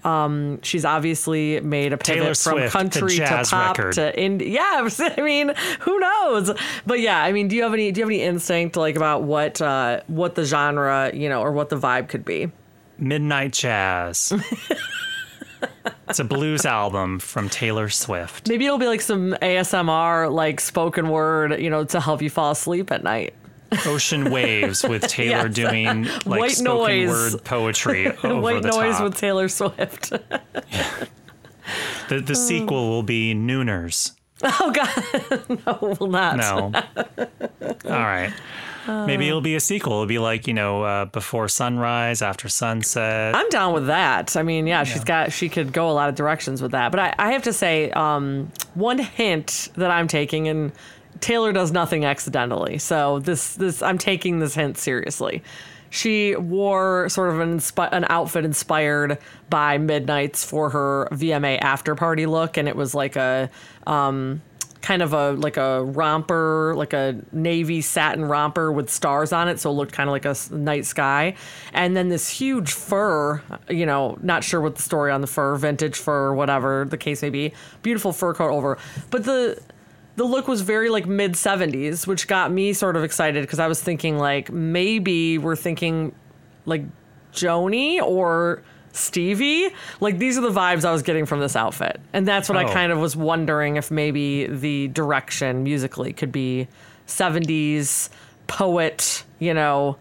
Um, 0.04 0.62
she's 0.62 0.84
obviously 0.84 1.62
made 1.62 1.94
a 1.94 1.98
pivot 1.98 2.38
from 2.38 2.68
country 2.68 3.16
to 3.16 3.46
pop 3.50 3.78
record. 3.78 3.94
to 3.94 4.14
indie. 4.14 4.52
Yeah, 4.52 4.90
I 5.18 5.22
mean, 5.22 5.54
who 5.80 6.00
knows? 6.00 6.52
But 6.86 7.00
yeah, 7.00 7.24
I 7.24 7.32
mean, 7.32 7.48
do 7.48 7.56
you 7.56 7.64
have 7.64 7.74
any 7.74 7.92
do 7.92 8.00
you 8.00 8.04
have 8.04 8.10
any 8.10 8.22
instinct 8.22 8.76
like 8.76 8.98
about 8.98 9.24
what 9.24 9.62
uh, 9.62 10.02
what 10.08 10.36
the 10.36 10.44
genre, 10.44 11.12
you 11.14 11.30
know, 11.30 11.42
or 11.42 11.52
what 11.54 11.70
the 11.70 11.78
vibe 11.78 12.10
could 12.10 12.26
be? 12.26 12.52
Midnight 12.98 13.54
Jazz. 13.54 14.34
It's 16.10 16.20
a 16.20 16.24
blues 16.24 16.66
album 16.66 17.20
from 17.20 17.50
Taylor 17.50 17.90
Swift. 17.90 18.50
Maybe 18.50 18.66
it'll 18.66 18.78
be 18.78 18.88
like 18.88 19.02
some 19.02 19.32
ASMR, 19.42 20.32
like 20.32 20.60
spoken 20.60 21.10
word, 21.10 21.60
you 21.62 21.70
know, 21.70 21.86
to 21.86 22.00
help 22.00 22.22
you 22.22 22.30
fall 22.30 22.52
asleep 22.52 22.92
at 22.92 23.04
night. 23.04 23.34
Ocean 23.86 24.32
Waves 24.32 24.84
with 24.84 25.04
Taylor 25.08 25.48
Yes. 25.48 25.56
doing 25.56 26.04
like 26.26 26.26
White 26.26 26.52
spoken 26.52 27.08
noise. 27.08 27.10
word 27.10 27.44
poetry 27.44 28.08
over 28.24 28.40
White 28.42 28.62
the 28.64 28.70
noise 28.70 28.96
top. 28.96 29.04
with 29.04 29.18
Taylor 29.18 29.48
Swift. 29.50 30.12
yeah. 30.72 31.06
the 32.10 32.20
the 32.20 32.36
sequel 32.50 32.90
will 32.90 33.04
be 33.04 33.34
Nooners. 33.34 34.12
oh 34.44 34.72
God, 34.74 35.60
no, 35.66 35.96
will 36.00 36.08
not. 36.08 36.38
No. 36.38 36.72
All 37.86 37.92
right. 37.92 38.34
Maybe 38.86 39.30
it'll 39.30 39.40
be 39.40 39.56
a 39.56 39.62
sequel. 39.62 39.94
It'll 39.94 40.06
be 40.08 40.20
like 40.20 40.46
you 40.46 40.54
know, 40.54 40.84
uh, 40.84 41.06
before 41.06 41.48
sunrise, 41.48 42.22
after 42.22 42.50
sunset. 42.50 43.34
I'm 43.34 43.48
down 43.48 43.74
with 43.74 43.88
that. 43.88 44.36
I 44.36 44.44
mean, 44.44 44.68
yeah, 44.68 44.84
she's 44.84 45.06
got 45.06 45.32
she 45.32 45.48
could 45.48 45.72
go 45.72 45.90
a 45.90 45.94
lot 45.94 46.10
of 46.10 46.16
directions 46.16 46.62
with 46.62 46.72
that. 46.72 46.92
But 46.92 47.00
I, 47.00 47.16
I 47.18 47.32
have 47.32 47.44
to 47.44 47.54
say, 47.54 47.92
um, 47.92 48.52
one 48.74 48.98
hint 48.98 49.70
that 49.76 49.90
I'm 49.90 50.10
taking, 50.10 50.50
and 50.50 50.74
Taylor 51.20 51.54
does 51.54 51.72
nothing 51.72 52.06
accidentally. 52.06 52.78
So 52.78 53.20
this 53.20 53.56
this 53.56 53.82
I'm 53.82 53.98
taking 53.98 54.40
this 54.40 54.56
hint 54.56 54.78
seriously. 54.78 55.44
She 55.90 56.36
wore 56.36 57.08
sort 57.10 57.30
of 57.30 57.40
an 57.40 57.62
an 57.92 58.06
outfit 58.10 58.46
inspired 58.46 59.20
by 59.50 59.78
Midnight's 59.78 60.44
for 60.44 60.72
her 60.72 61.08
VMA 61.12 61.60
after 61.62 61.94
party 61.94 62.26
look, 62.26 62.58
and 62.58 62.68
it 62.68 62.76
was 62.76 62.96
like 62.96 63.16
a 63.16 63.50
um, 63.86 64.42
kind 64.84 65.02
of 65.02 65.14
a 65.14 65.32
like 65.32 65.58
a 65.58 65.84
romper, 65.84 66.74
like 66.76 66.94
a 66.94 67.20
navy 67.32 67.82
satin 67.82 68.26
romper 68.26 68.72
with 68.72 68.90
stars 68.90 69.32
on 69.32 69.48
it, 69.48 69.60
so 69.60 69.72
it 69.72 69.74
looked 69.74 69.94
kind 69.94 70.10
of 70.10 70.12
like 70.12 70.26
a 70.26 70.36
night 70.54 70.86
sky. 70.86 71.36
And 71.74 71.96
then 71.96 72.10
this 72.10 72.30
huge 72.30 72.74
fur, 72.74 73.42
you 73.70 73.86
know, 73.86 74.18
not 74.22 74.44
sure 74.44 74.62
what 74.62 74.76
the 74.76 74.82
story 74.82 75.12
on 75.12 75.22
the 75.22 75.28
fur, 75.28 75.56
vintage 75.56 75.98
fur, 75.98 76.34
whatever 76.34 76.86
the 76.86 76.98
case 76.98 77.22
may 77.22 77.30
be, 77.30 77.54
beautiful 77.82 78.12
fur 78.12 78.34
coat 78.34 78.52
over. 78.52 78.78
But 79.10 79.24
the 79.24 79.62
the 80.16 80.24
look 80.24 80.48
was 80.48 80.62
very 80.62 80.90
like 80.90 81.06
mid 81.06 81.34
70s, 81.34 82.06
which 82.08 82.28
got 82.28 82.52
me 82.52 82.74
sort 82.74 82.96
of 82.96 83.04
excited 83.04 83.42
because 83.42 83.60
I 83.60 83.68
was 83.68 83.82
thinking 83.82 84.18
like 84.18 84.52
maybe 84.52 85.38
we're 85.38 85.56
thinking 85.56 86.14
like 86.66 86.84
Joni 87.34 88.00
or 88.02 88.62
Stevie. 88.92 89.70
Like 90.00 90.20
these 90.20 90.38
are 90.38 90.42
the 90.42 90.52
vibes 90.52 90.86
I 90.86 90.92
was 90.92 91.02
getting 91.02 91.26
from 91.26 91.40
this 91.40 91.56
outfit. 91.56 92.00
And 92.14 92.28
that's 92.28 92.48
what 92.48 92.58
I 92.58 92.66
Oh. 92.66 92.72
kind 92.74 92.92
of 92.92 93.00
was 93.00 93.16
wondering 93.16 93.76
if 93.76 93.90
maybe 93.90 94.46
the 94.46 94.88
direction 94.90 95.64
musically 95.64 96.14
could 96.14 96.32
be 96.32 96.68
70s 97.08 98.10
poet, 98.48 99.24
you 99.40 99.54
know. 99.54 99.98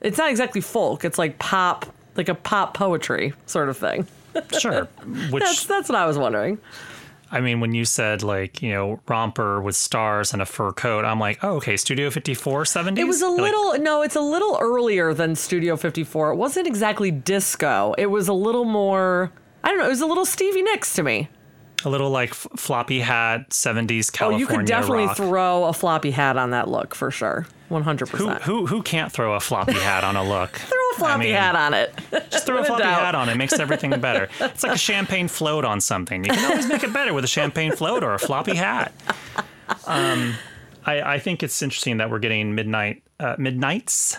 It's 0.00 0.16
not 0.16 0.30
exactly 0.30 0.60
folk, 0.60 1.04
it's 1.04 1.18
like 1.18 1.38
pop, 1.38 1.86
like 2.16 2.28
a 2.28 2.34
pop 2.34 2.74
poetry 2.74 3.34
sort 3.46 3.68
of 3.68 3.76
thing. 3.76 4.06
Sure. 4.58 4.84
Which 5.30 5.42
That's 5.42 5.64
that's 5.66 5.88
what 5.88 5.96
I 5.98 6.06
was 6.06 6.16
wondering. 6.16 6.58
I 7.32 7.40
mean, 7.40 7.60
when 7.60 7.72
you 7.74 7.84
said 7.84 8.22
like 8.22 8.60
you 8.62 8.70
know 8.72 9.00
romper 9.08 9.60
with 9.60 9.76
stars 9.76 10.32
and 10.32 10.42
a 10.42 10.46
fur 10.46 10.72
coat, 10.72 11.04
I'm 11.04 11.20
like, 11.20 11.38
oh, 11.42 11.56
okay, 11.56 11.76
Studio 11.76 12.10
54, 12.10 12.64
70s. 12.64 12.98
It 12.98 13.04
was 13.04 13.22
a 13.22 13.28
Like, 13.28 13.40
little 13.42 13.78
no, 13.78 14.02
it's 14.02 14.16
a 14.16 14.20
little 14.20 14.58
earlier 14.60 15.14
than 15.14 15.34
Studio 15.36 15.76
54. 15.76 16.32
It 16.32 16.36
wasn't 16.36 16.66
exactly 16.66 17.10
disco. 17.10 17.94
It 17.98 18.06
was 18.06 18.28
a 18.28 18.32
little 18.32 18.64
more 18.64 19.32
I 19.62 19.68
don't 19.68 19.78
know, 19.78 19.86
it 19.86 19.90
was 19.90 20.00
a 20.00 20.06
little 20.06 20.24
Stevie 20.24 20.62
Nicks 20.62 20.94
to 20.94 21.02
me. 21.02 21.28
A 21.84 21.88
little 21.88 22.10
like 22.10 22.30
f- 22.30 22.46
floppy 22.56 23.00
hat, 23.00 23.50
70s 23.50 24.12
California. 24.12 24.46
Oh, 24.46 24.50
you 24.52 24.58
could 24.58 24.66
definitely 24.66 25.06
rock. 25.06 25.16
throw 25.16 25.64
a 25.64 25.72
floppy 25.72 26.10
hat 26.10 26.36
on 26.36 26.50
that 26.50 26.68
look 26.68 26.94
for 26.94 27.10
sure. 27.10 27.46
100%. 27.70 28.08
who 28.08 28.28
who 28.30 28.66
who 28.66 28.82
can't 28.82 29.12
throw 29.12 29.34
a 29.34 29.40
floppy 29.40 29.74
hat 29.74 30.02
on 30.02 30.16
a 30.16 30.24
look? 30.24 30.50
throw 30.56 30.78
a 30.92 30.94
floppy 30.96 31.24
mean, 31.26 31.34
hat 31.34 31.54
on 31.54 31.72
it. 31.72 31.94
Just 32.30 32.44
throw 32.44 32.58
a 32.58 32.64
floppy 32.66 32.82
doubt. 32.82 33.00
hat 33.00 33.14
on 33.14 33.28
it. 33.28 33.36
Makes 33.36 33.60
everything 33.60 33.90
better. 34.00 34.28
It's 34.40 34.64
like 34.64 34.74
a 34.74 34.78
champagne 34.78 35.28
float 35.28 35.64
on 35.64 35.80
something. 35.80 36.24
You 36.24 36.32
can 36.32 36.50
always 36.50 36.66
make 36.66 36.82
it 36.82 36.92
better 36.92 37.14
with 37.14 37.22
a 37.24 37.28
champagne 37.28 37.70
float 37.72 38.02
or 38.02 38.12
a 38.14 38.18
floppy 38.18 38.56
hat. 38.56 38.92
Um, 39.86 40.34
I, 40.84 41.00
I 41.14 41.18
think 41.20 41.42
it's 41.44 41.62
interesting 41.62 41.98
that 41.98 42.10
we're 42.10 42.18
getting 42.18 42.54
midnight 42.56 43.04
uh, 43.20 43.36
midnights 43.38 44.18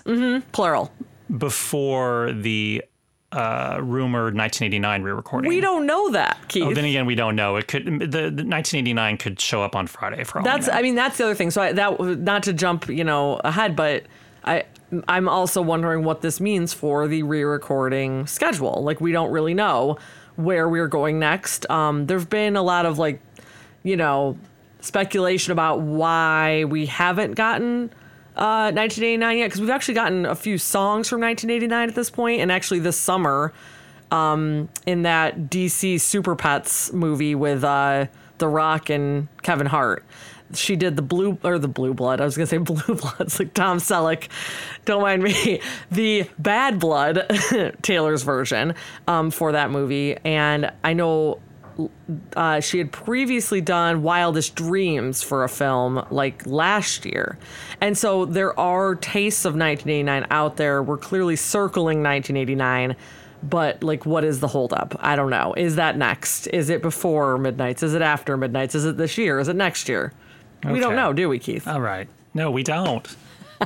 Plural. 0.54 0.92
before 1.38 2.32
the 2.32 2.84
uh, 3.32 3.78
rumored 3.80 4.36
1989 4.36 5.04
re-recording. 5.04 5.48
We 5.48 5.62
don't 5.62 5.86
know 5.86 6.12
that, 6.12 6.38
Keith. 6.50 6.64
Oh, 6.64 6.74
then 6.74 6.86
again, 6.86 7.06
we 7.06 7.16
don't 7.16 7.36
know. 7.36 7.56
It 7.56 7.68
could 7.68 7.86
the, 7.86 8.30
the 8.30 8.44
1989 8.44 9.18
could 9.18 9.40
show 9.40 9.64
up 9.64 9.76
on 9.76 9.88
Friday 9.88 10.24
for 10.24 10.40
all 10.40 10.44
That's 10.44 10.68
know. 10.68 10.74
I 10.74 10.82
mean 10.82 10.96
that's 10.96 11.18
the 11.18 11.26
other 11.26 11.36
thing. 11.36 11.52
So 11.52 11.62
I, 11.62 11.72
that 11.74 12.00
not 12.00 12.44
to 12.44 12.54
jump, 12.54 12.90
you 12.90 13.04
know, 13.04 13.36
ahead, 13.44 13.76
but 13.76 14.04
I 14.44 14.66
I'm 15.08 15.30
also 15.30 15.62
wondering 15.62 16.04
what 16.04 16.22
this 16.22 16.42
means 16.42 16.74
for 16.74 17.08
the 17.08 17.24
re-recording 17.24 18.28
schedule. 18.28 18.84
Like 18.84 19.00
we 19.00 19.14
don't 19.14 19.32
really 19.32 19.54
know 19.54 19.98
where 20.36 20.68
we're 20.68 20.90
going 20.90 21.20
next. 21.20 21.70
Um 21.70 22.08
there've 22.08 22.30
been 22.30 22.58
a 22.58 22.64
lot 22.64 22.86
of 22.86 23.00
like 23.00 23.22
you 23.84 23.96
know, 23.96 24.38
speculation 24.82 25.52
about 25.52 25.82
why 25.82 26.66
we 26.66 26.86
haven't 26.86 27.34
gotten 27.36 27.92
uh, 28.36 28.72
1989 28.72 29.38
yet 29.38 29.48
because 29.48 29.62
we've 29.62 29.70
actually 29.70 29.94
gotten 29.94 30.26
a 30.26 30.36
few 30.36 30.58
songs 30.58 31.10
from 31.10 31.22
1989 31.22 31.90
at 31.90 31.96
this 31.96 32.10
point, 32.10 32.42
and 32.42 32.52
actually 32.52 32.80
this 32.80 32.98
summer, 32.98 33.54
um, 34.12 34.70
in 34.86 35.04
that 35.04 35.50
DC 35.50 36.00
Super 36.00 36.36
Pets 36.36 36.94
movie 36.94 37.36
with 37.36 37.64
uh, 37.64 38.06
The 38.38 38.48
Rock 38.48 38.90
and 38.90 39.28
Kevin 39.42 39.68
Hart. 39.68 40.06
She 40.54 40.76
did 40.76 40.98
the 40.98 41.02
blue 41.02 41.38
or 41.44 41.58
the 41.60 41.70
blue 41.70 41.94
blood. 41.94 42.20
I 42.20 42.26
was 42.26 42.36
gonna 42.36 42.48
say 42.48 42.58
blue 42.60 42.96
blood. 42.96 43.22
It's 43.22 43.40
like 43.40 43.54
Tom 43.54 43.78
Selleck. 43.78 44.28
Don't 44.86 45.02
mind 45.02 45.24
me. 45.24 45.62
The 45.92 46.30
Bad 46.40 46.80
Blood, 46.80 47.26
Taylor's 47.82 48.24
version 48.24 48.76
um, 49.08 49.32
for 49.32 49.54
that 49.54 49.72
movie, 49.72 50.18
and 50.24 50.72
I 50.84 50.94
know 50.94 51.40
uh, 52.36 52.60
she 52.60 52.78
had 52.78 52.92
previously 52.92 53.62
done 53.62 54.04
Wildest 54.04 54.56
Dreams 54.56 55.24
for 55.24 55.44
a 55.44 55.50
film 55.50 56.06
like 56.12 56.46
last 56.46 57.06
year. 57.06 57.38
And 57.80 57.98
so 57.98 58.26
there 58.26 58.58
are 58.60 58.96
tastes 58.96 59.46
of 59.46 59.54
1989 59.54 60.28
out 60.32 60.58
there. 60.58 60.84
We're 60.84 60.98
clearly 60.98 61.36
circling 61.36 62.04
1989. 62.04 62.96
But 63.44 63.84
like, 63.84 64.06
what 64.06 64.24
is 64.24 64.40
the 64.40 64.48
holdup? 64.48 64.96
I 65.00 65.16
don't 65.16 65.32
know. 65.32 65.54
Is 65.58 65.76
that 65.78 65.98
next? 65.98 66.48
Is 66.48 66.70
it 66.70 66.82
before 66.82 67.38
Midnight's? 67.38 67.82
Is 67.82 67.94
it 67.96 68.02
after 68.02 68.38
Midnight's? 68.38 68.76
Is 68.76 68.86
it 68.86 68.98
this 68.98 69.18
year? 69.18 69.40
Is 69.40 69.48
it 69.48 69.56
next 69.56 69.90
year? 69.90 70.14
We 70.64 70.80
don't 70.80 70.96
know, 70.96 71.12
do 71.12 71.28
we, 71.28 71.40
Keith? 71.40 71.68
All 71.68 71.82
right. 71.82 72.08
No, 72.36 72.52
we 72.52 72.62
don't. 72.62 73.08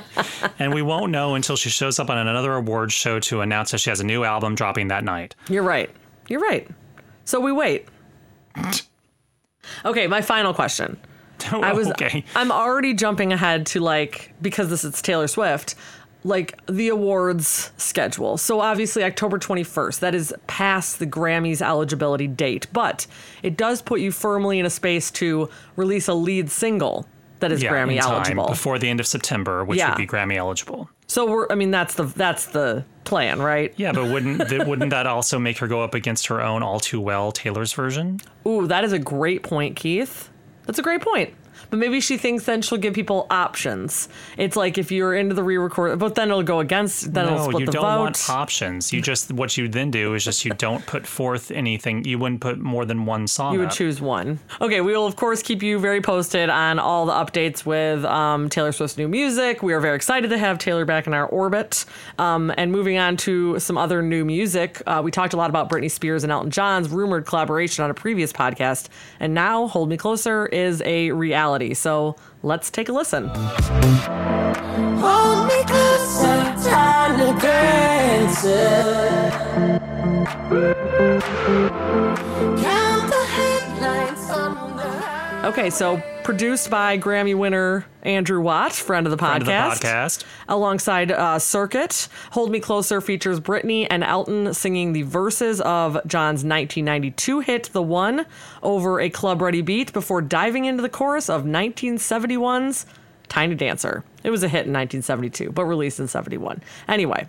and 0.59 0.73
we 0.73 0.81
won't 0.81 1.11
know 1.11 1.35
until 1.35 1.55
she 1.55 1.69
shows 1.69 1.99
up 1.99 2.09
on 2.09 2.17
another 2.17 2.53
awards 2.53 2.93
show 2.93 3.19
to 3.19 3.41
announce 3.41 3.71
that 3.71 3.79
she 3.79 3.89
has 3.89 3.99
a 3.99 4.03
new 4.03 4.23
album 4.23 4.55
dropping 4.55 4.87
that 4.87 5.03
night. 5.03 5.35
You're 5.49 5.63
right. 5.63 5.89
You're 6.29 6.41
right. 6.41 6.67
So 7.25 7.39
we 7.39 7.51
wait. 7.51 7.87
Okay, 9.83 10.07
my 10.07 10.21
final 10.21 10.53
question. 10.53 10.97
Oh, 11.51 11.61
I 11.61 11.73
was 11.73 11.89
okay. 11.89 12.23
I'm 12.33 12.49
already 12.51 12.93
jumping 12.93 13.31
ahead 13.33 13.65
to 13.67 13.79
like 13.81 14.31
because 14.41 14.69
this 14.69 14.83
is 14.85 14.99
Taylor 15.01 15.27
Swift, 15.27 15.75
like 16.23 16.57
the 16.65 16.87
awards 16.87 17.71
schedule. 17.77 18.37
So 18.37 18.61
obviously 18.61 19.03
October 19.03 19.37
21st, 19.37 19.99
that 19.99 20.15
is 20.15 20.33
past 20.47 20.97
the 20.97 21.05
Grammys 21.05 21.61
eligibility 21.61 22.25
date, 22.25 22.67
but 22.73 23.05
it 23.43 23.57
does 23.57 23.81
put 23.81 23.99
you 23.99 24.11
firmly 24.11 24.59
in 24.59 24.65
a 24.65 24.69
space 24.71 25.11
to 25.11 25.49
release 25.75 26.07
a 26.07 26.13
lead 26.15 26.49
single 26.49 27.05
that 27.41 27.51
is 27.51 27.61
yeah, 27.61 27.71
Grammy 27.73 27.97
eligible. 27.99 28.47
before 28.47 28.79
the 28.79 28.89
end 28.89 29.01
of 29.01 29.05
September, 29.05 29.63
which 29.65 29.77
Yeah. 29.77 29.89
would 29.89 29.97
be 29.97 30.07
Grammy 30.07 30.37
eligible. 30.37 30.89
So 31.07 31.29
we're 31.29 31.47
I 31.49 31.55
mean 31.55 31.71
that's 31.71 31.95
the 31.95 32.03
that's 32.03 32.47
the 32.47 32.85
plan, 33.03 33.41
right? 33.41 33.73
Yeah, 33.77 33.91
but 33.91 34.11
wouldn't 34.11 34.47
th- 34.49 34.65
wouldn't 34.65 34.91
that 34.91 35.07
also 35.07 35.39
make 35.39 35.57
her 35.59 35.67
go 35.67 35.81
up 35.81 35.93
against 35.93 36.27
her 36.27 36.41
own 36.41 36.63
all 36.63 36.79
too 36.79 36.99
well 36.99 37.31
Taylor's 37.31 37.73
version? 37.73 38.19
Ooh, 38.45 38.67
that 38.67 38.83
is 38.83 38.93
a 38.93 38.99
great 38.99 39.43
point, 39.43 39.75
Keith. 39.75 40.29
That's 40.65 40.79
a 40.79 40.83
great 40.83 41.01
point. 41.01 41.33
But 41.75 41.79
maybe 41.81 41.99
she 41.99 42.15
thinks 42.15 42.45
then 42.45 42.61
she'll 42.61 42.77
give 42.77 42.93
people 42.93 43.27
options. 43.29 44.07
It's 44.37 44.55
like 44.55 44.77
if 44.77 44.93
you're 44.93 45.13
into 45.13 45.35
the 45.35 45.43
re-record, 45.43 45.99
but 45.99 46.15
then 46.15 46.29
it'll 46.29 46.41
go 46.41 46.61
against. 46.61 47.13
Then 47.13 47.25
it'll 47.25 47.37
no, 47.39 47.43
split 47.49 47.59
you 47.59 47.65
the 47.65 47.71
don't 47.73 47.81
vote. 47.81 47.99
want 47.99 48.29
options. 48.29 48.93
You 48.93 49.01
just 49.01 49.33
what 49.33 49.57
you 49.57 49.67
then 49.67 49.91
do 49.91 50.13
is 50.13 50.23
just 50.23 50.45
you 50.45 50.51
don't 50.53 50.85
put 50.85 51.05
forth 51.05 51.51
anything. 51.51 52.05
You 52.05 52.17
wouldn't 52.17 52.39
put 52.39 52.59
more 52.59 52.85
than 52.85 53.05
one 53.05 53.27
song. 53.27 53.51
You 53.51 53.59
would 53.59 53.67
up. 53.67 53.73
choose 53.73 53.99
one. 53.99 54.39
Okay, 54.61 54.79
we 54.79 54.93
will 54.93 55.05
of 55.05 55.17
course 55.17 55.43
keep 55.43 55.61
you 55.61 55.77
very 55.77 55.99
posted 55.99 56.49
on 56.49 56.79
all 56.79 57.05
the 57.07 57.11
updates 57.11 57.65
with 57.65 58.05
um, 58.05 58.47
Taylor 58.47 58.71
Swift's 58.71 58.97
new 58.97 59.09
music. 59.09 59.61
We 59.61 59.73
are 59.73 59.81
very 59.81 59.97
excited 59.97 60.29
to 60.29 60.37
have 60.37 60.57
Taylor 60.57 60.85
back 60.85 61.07
in 61.07 61.13
our 61.13 61.25
orbit. 61.25 61.83
Um, 62.17 62.53
and 62.55 62.71
moving 62.71 62.97
on 62.97 63.17
to 63.17 63.59
some 63.59 63.77
other 63.77 64.01
new 64.01 64.23
music, 64.23 64.81
uh, 64.87 65.01
we 65.03 65.11
talked 65.11 65.33
a 65.33 65.37
lot 65.37 65.49
about 65.49 65.69
Britney 65.69 65.91
Spears 65.91 66.23
and 66.23 66.31
Elton 66.31 66.51
John's 66.51 66.87
rumored 66.87 67.25
collaboration 67.25 67.83
on 67.83 67.91
a 67.91 67.93
previous 67.93 68.31
podcast, 68.31 68.87
and 69.19 69.33
now 69.33 69.67
"Hold 69.67 69.89
Me 69.89 69.97
Closer" 69.97 70.45
is 70.45 70.81
a 70.85 71.11
reality. 71.11 71.64
So 71.73 72.15
let's 72.43 72.69
take 72.69 72.89
a 72.89 72.93
listen. 72.93 73.29
Hold 74.99 75.47
me 75.47 75.63
tiny 76.63 77.39
dancer. 77.39 78.65
Count 82.61 82.74
Okay, 85.45 85.69
so 85.69 86.01
produced 86.23 86.71
by 86.71 86.97
Grammy 86.97 87.37
winner 87.37 87.85
Andrew 88.01 88.41
Watt, 88.41 88.73
friend 88.73 89.05
of 89.05 89.11
the 89.11 89.17
podcast. 89.17 89.45
Friend 89.45 89.73
of 89.73 89.79
the 89.79 89.85
podcast. 89.85 90.25
Alongside 90.49 91.11
uh, 91.11 91.37
Cirkut, 91.37 92.07
Hold 92.31 92.49
Me 92.49 92.59
Closer 92.59 92.99
features 92.99 93.39
Britney 93.39 93.85
and 93.87 94.03
Elton 94.03 94.55
singing 94.55 94.93
the 94.93 95.03
verses 95.03 95.61
of 95.61 95.99
John's 96.07 96.43
1992 96.43 97.41
hit 97.41 97.65
The 97.73 97.83
One 97.83 98.25
over 98.63 98.99
a 98.99 99.11
club 99.11 99.39
ready 99.39 99.61
beat 99.61 99.93
before 99.93 100.23
diving 100.23 100.65
into 100.65 100.81
the 100.81 100.89
chorus 100.89 101.29
of 101.29 101.43
1971's 101.43 102.87
Tiny 103.29 103.53
Dancer. 103.53 104.03
It 104.23 104.31
was 104.31 104.41
a 104.41 104.47
hit 104.47 104.65
in 104.65 104.73
1972, 104.73 105.51
but 105.51 105.65
released 105.65 105.99
in 105.99 106.07
71. 106.07 106.63
Anyway, 106.87 107.27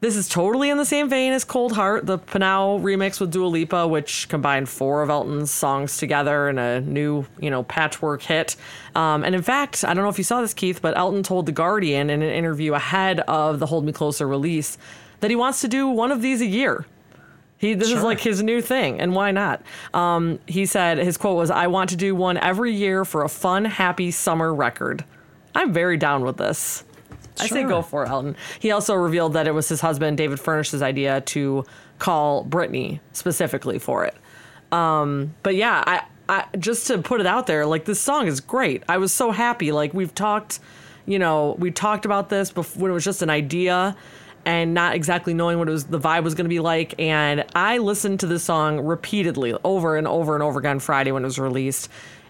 this 0.00 0.14
is 0.14 0.28
totally 0.28 0.70
in 0.70 0.76
the 0.76 0.84
same 0.84 1.08
vein 1.08 1.32
as 1.32 1.44
Cold 1.44 1.72
Heart, 1.72 2.06
the 2.06 2.18
PNAU 2.18 2.80
remix 2.80 3.20
with 3.20 3.32
Dua 3.32 3.46
Lipa, 3.46 3.88
which 3.88 4.28
combined 4.28 4.68
four 4.68 5.02
of 5.02 5.10
Elton's 5.10 5.50
songs 5.50 5.96
together 5.96 6.48
in 6.48 6.56
a 6.58 6.80
new, 6.80 7.26
you 7.40 7.50
know, 7.50 7.64
patchwork 7.64 8.22
hit. 8.22 8.54
Um, 8.94 9.24
and 9.24 9.34
in 9.34 9.42
fact, 9.42 9.84
I 9.84 9.94
don't 9.94 10.04
know 10.04 10.10
if 10.10 10.18
you 10.18 10.24
saw 10.24 10.40
this, 10.40 10.54
Keith, 10.54 10.80
but 10.80 10.96
Elton 10.96 11.24
told 11.24 11.46
The 11.46 11.52
Guardian 11.52 12.10
in 12.10 12.22
an 12.22 12.30
interview 12.30 12.74
ahead 12.74 13.20
of 13.20 13.58
the 13.58 13.66
Hold 13.66 13.84
Me 13.84 13.92
Closer 13.92 14.28
release 14.28 14.78
that 15.18 15.30
he 15.30 15.36
wants 15.36 15.60
to 15.62 15.68
do 15.68 15.88
one 15.88 16.12
of 16.12 16.22
these 16.22 16.40
a 16.40 16.46
year. 16.46 16.86
He, 17.58 17.74
this 17.74 17.90
is 17.90 18.04
like 18.04 18.20
his 18.20 18.40
new 18.40 18.62
thing, 18.62 19.00
and 19.00 19.16
why 19.16 19.32
not? 19.32 19.62
Um, 19.92 20.38
he 20.46 20.64
said 20.64 20.98
his 20.98 21.16
quote 21.16 21.36
was, 21.36 21.50
"I 21.50 21.66
want 21.66 21.90
to 21.90 21.96
do 21.96 22.14
one 22.14 22.36
every 22.36 22.72
year 22.72 23.04
for 23.04 23.24
a 23.24 23.28
fun, 23.28 23.64
happy 23.64 24.12
summer 24.12 24.54
record." 24.54 25.04
I'm 25.56 25.72
very 25.72 25.96
down 25.96 26.24
with 26.24 26.36
this. 26.36 26.84
I 27.40 27.46
say 27.46 27.64
go 27.64 27.82
for 27.82 28.04
it, 28.04 28.08
Elton. 28.08 28.36
He 28.58 28.70
also 28.70 28.94
revealed 28.94 29.32
that 29.34 29.46
it 29.46 29.52
was 29.52 29.68
his 29.68 29.80
husband, 29.80 30.16
David 30.16 30.40
Furnish's 30.40 30.82
idea 30.82 31.20
to 31.22 31.64
call 31.98 32.44
Britney 32.44 33.00
specifically 33.12 33.78
for 33.78 34.04
it. 34.04 34.14
Um, 34.72 35.34
but 35.42 35.54
yeah, 35.54 35.82
I, 35.86 36.02
I 36.28 36.44
just 36.58 36.86
to 36.88 36.98
put 36.98 37.20
it 37.20 37.26
out 37.26 37.46
there, 37.46 37.66
like 37.66 37.84
this 37.84 38.00
song 38.00 38.26
is 38.26 38.40
great. 38.40 38.82
I 38.88 38.98
was 38.98 39.12
so 39.12 39.30
happy. 39.30 39.72
Like 39.72 39.94
we've 39.94 40.14
talked, 40.14 40.60
you 41.06 41.18
know, 41.18 41.56
we 41.58 41.70
talked 41.70 42.04
about 42.04 42.28
this 42.28 42.50
before 42.50 42.82
when 42.82 42.90
it 42.90 42.94
was 42.94 43.04
just 43.04 43.22
an 43.22 43.30
idea 43.30 43.96
and 44.44 44.72
not 44.72 44.94
exactly 44.94 45.34
knowing 45.34 45.58
what 45.58 45.68
it 45.68 45.72
was 45.72 45.84
the 45.84 45.98
vibe 45.98 46.22
was 46.22 46.34
going 46.34 46.44
to 46.44 46.48
be 46.48 46.60
like 46.60 46.98
and 46.98 47.44
I 47.54 47.78
listened 47.78 48.20
to 48.20 48.26
this 48.26 48.44
song 48.44 48.80
repeatedly 48.80 49.54
over 49.64 49.96
and 49.96 50.06
over 50.06 50.34
and 50.34 50.42
over 50.42 50.58
again 50.58 50.78
Friday 50.78 51.12
when 51.12 51.22
it 51.22 51.26
was 51.26 51.38
released. 51.38 51.88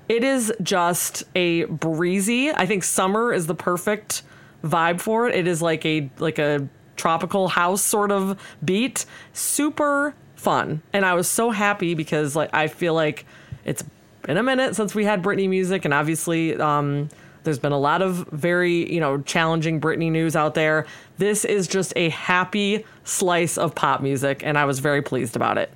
It 0.09 0.25
is 0.25 0.53
just 0.63 1.25
a 1.35 1.65
breezy. 1.65 2.51
I 2.51 2.67
think 2.67 2.83
summer 2.83 3.33
is 3.33 3.47
the 3.47 3.55
perfect 3.55 4.23
vibe 4.65 5.01
for 5.01 5.29
it. 5.29 5.35
It 5.35 5.47
is 5.47 5.63
like 5.63 5.85
a 5.85 6.11
like 6.19 6.39
a 6.39 6.69
tropical 6.97 7.49
house 7.49 7.83
sort 7.83 8.11
of 8.11 8.39
beat. 8.65 9.07
Super 9.33 10.15
fun. 10.35 10.83
And 10.93 11.05
I 11.05 11.15
was 11.15 11.29
so 11.29 11.51
happy 11.51 11.95
because 11.95 12.37
like 12.37 12.51
I 12.53 12.69
feel 12.69 12.95
like 12.95 13.27
it's 13.65 13.85
been 14.23 14.37
a 14.37 14.43
minute 14.43 14.77
since 14.77 14.95
we 14.95 15.05
had 15.05 15.23
Britney 15.23 15.49
music 15.49 15.85
and 15.85 15.95
obviously 15.95 16.57
um 16.57 17.09
there's 17.45 17.59
been 17.59 17.73
a 17.73 17.79
lot 17.79 18.03
of 18.03 18.29
very, 18.31 18.93
you 18.93 19.01
know, 19.01 19.23
challenging 19.23 19.81
Britney 19.81 20.11
news 20.11 20.37
out 20.37 20.55
there. 20.55 20.87
This 21.17 21.45
is 21.45 21.67
just 21.67 21.93
a 21.97 22.11
happy 22.11 22.85
slice 23.05 23.57
of 23.57 23.75
pop 23.75 24.03
music 24.03 24.43
and 24.45 24.59
I 24.59 24.65
was 24.65 24.81
very 24.81 25.03
pleased 25.03 25.35
about 25.35 25.57
it. 25.57 25.73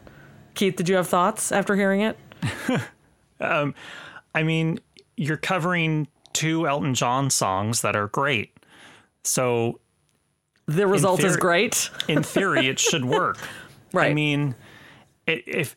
Keith, 0.54 0.76
did 0.76 0.88
you 0.88 0.96
have 0.96 1.08
thoughts 1.08 1.50
after 1.50 1.74
hearing 1.74 2.02
it? 2.02 2.18
I 4.34 4.42
mean, 4.42 4.80
you're 5.16 5.36
covering 5.36 6.08
two 6.32 6.66
Elton 6.66 6.94
John 6.94 7.30
songs 7.30 7.82
that 7.82 7.96
are 7.96 8.08
great. 8.08 8.51
So 9.24 9.80
The 10.66 10.86
result 10.86 11.22
is 11.24 11.36
great. 11.36 11.90
in 12.08 12.22
theory, 12.22 12.68
it 12.68 12.78
should 12.88 13.04
work. 13.04 13.38
Right. 13.92 14.10
I 14.10 14.14
mean, 14.14 14.54
if 15.26 15.76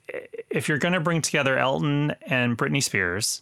if 0.49 0.67
you're 0.69 0.77
going 0.77 0.93
to 0.93 0.99
bring 0.99 1.21
together 1.21 1.57
Elton 1.57 2.15
and 2.27 2.57
Britney 2.57 2.81
Spears, 2.81 3.41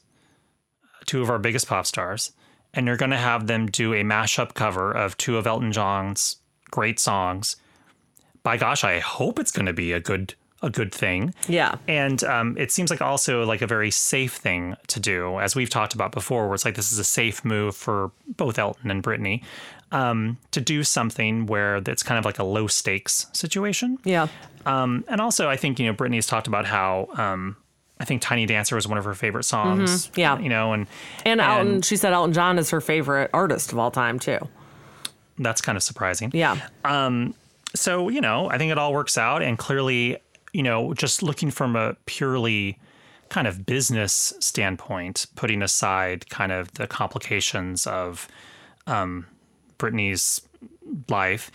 two 1.06 1.22
of 1.22 1.30
our 1.30 1.40
biggest 1.40 1.68
pop 1.68 1.86
stars, 1.86 2.32
and 2.74 2.88
you're 2.88 2.98
going 2.98 3.12
to 3.12 3.18
have 3.18 3.48
them 3.48 3.68
do 3.68 3.94
a 3.94 4.04
mashup 4.04 4.54
cover 4.54 4.92
of 4.92 5.16
two 5.18 5.38
of 5.38 5.46
Elton 5.48 5.72
John's 5.72 6.38
great 6.72 7.00
songs, 7.00 7.56
by 8.42 8.58
gosh, 8.58 8.84
I 8.84 9.00
hope 9.00 9.40
it's 9.40 9.52
going 9.52 9.68
to 9.68 9.74
be 9.74 9.92
a 9.94 10.00
good 10.00 10.34
a 10.62 10.70
good 10.70 10.94
thing. 10.94 11.34
Yeah. 11.48 11.76
And 11.90 12.24
um, 12.24 12.58
it 12.58 12.72
seems 12.72 12.90
like 12.90 13.02
also 13.02 13.44
like 13.46 13.62
a 13.62 13.68
very 13.68 13.92
safe 13.92 14.34
thing 14.36 14.76
to 14.88 15.00
do, 15.00 15.38
as 15.40 15.56
we've 15.56 15.70
talked 15.70 15.94
about 15.94 16.14
before, 16.14 16.46
where 16.48 16.56
it's 16.56 16.64
like 16.66 16.76
this 16.76 16.92
is 16.92 17.00
a 17.00 17.04
safe 17.04 17.44
move 17.44 17.76
for 17.76 18.12
both 18.38 18.58
Elton 18.58 18.90
and 18.90 19.04
Britney 19.04 19.44
um, 19.94 20.38
to 20.52 20.60
do 20.60 20.84
something 20.84 21.46
where 21.46 21.78
it's 21.78 22.04
kind 22.04 22.20
of 22.20 22.26
like 22.26 22.40
a 22.40 22.44
low 22.44 22.68
stakes 22.68 23.28
situation. 23.32 23.98
Yeah. 24.04 24.28
Um, 24.66 25.06
and 25.08 25.22
also, 25.22 25.50
I 25.50 25.56
think 25.56 25.80
you 25.80 25.86
know 25.86 25.94
Britney's 25.94 26.28
talked 26.28 26.48
about 26.48 26.66
how 26.66 27.08
um, 27.16 27.56
I 28.00 28.06
think 28.06 28.22
"Tiny 28.22 28.46
Dancer" 28.46 28.76
was 28.76 28.88
one 28.88 28.98
of 28.98 29.06
her 29.06 29.14
favorite 29.14 29.44
songs. 29.46 30.08
Mm-hmm. 30.08 30.20
Yeah. 30.20 30.40
you 30.40 30.50
know, 30.50 30.74
and 30.74 30.88
And 31.26 31.40
Elton, 31.40 31.82
she 31.84 31.96
said 31.96 32.12
Elton 32.12 32.34
John 32.34 32.58
is 32.60 32.70
her 32.72 32.82
favorite 32.82 33.30
artist 33.34 33.72
of 33.72 33.80
all 33.80 33.92
time 33.92 34.20
too. 34.20 34.40
that's 35.40 35.62
kind 35.62 35.76
of 35.78 35.84
surprising. 35.84 36.32
Yeah. 36.34 36.58
Um. 36.84 37.34
so 37.76 38.08
you 38.10 38.22
know 38.22 38.48
i 38.52 38.58
think 38.60 38.72
it 38.72 38.78
all 38.78 38.94
works 38.94 39.18
out 39.18 39.42
and 39.42 39.58
clearly 39.58 40.16
you 40.54 40.62
know 40.62 40.94
just 40.94 41.24
looking 41.24 41.50
from 41.50 41.76
a 41.76 41.96
purely 42.06 42.78
kind 43.30 43.48
of 43.48 43.66
business 43.66 44.32
standpoint 44.40 45.26
putting 45.36 45.64
aside 45.64 46.30
kind 46.30 46.52
of 46.52 46.72
the 46.76 46.86
complications 46.86 47.88
of 47.88 48.28
um, 48.86 49.26
Britney's 49.84 50.42
life. 51.10 51.52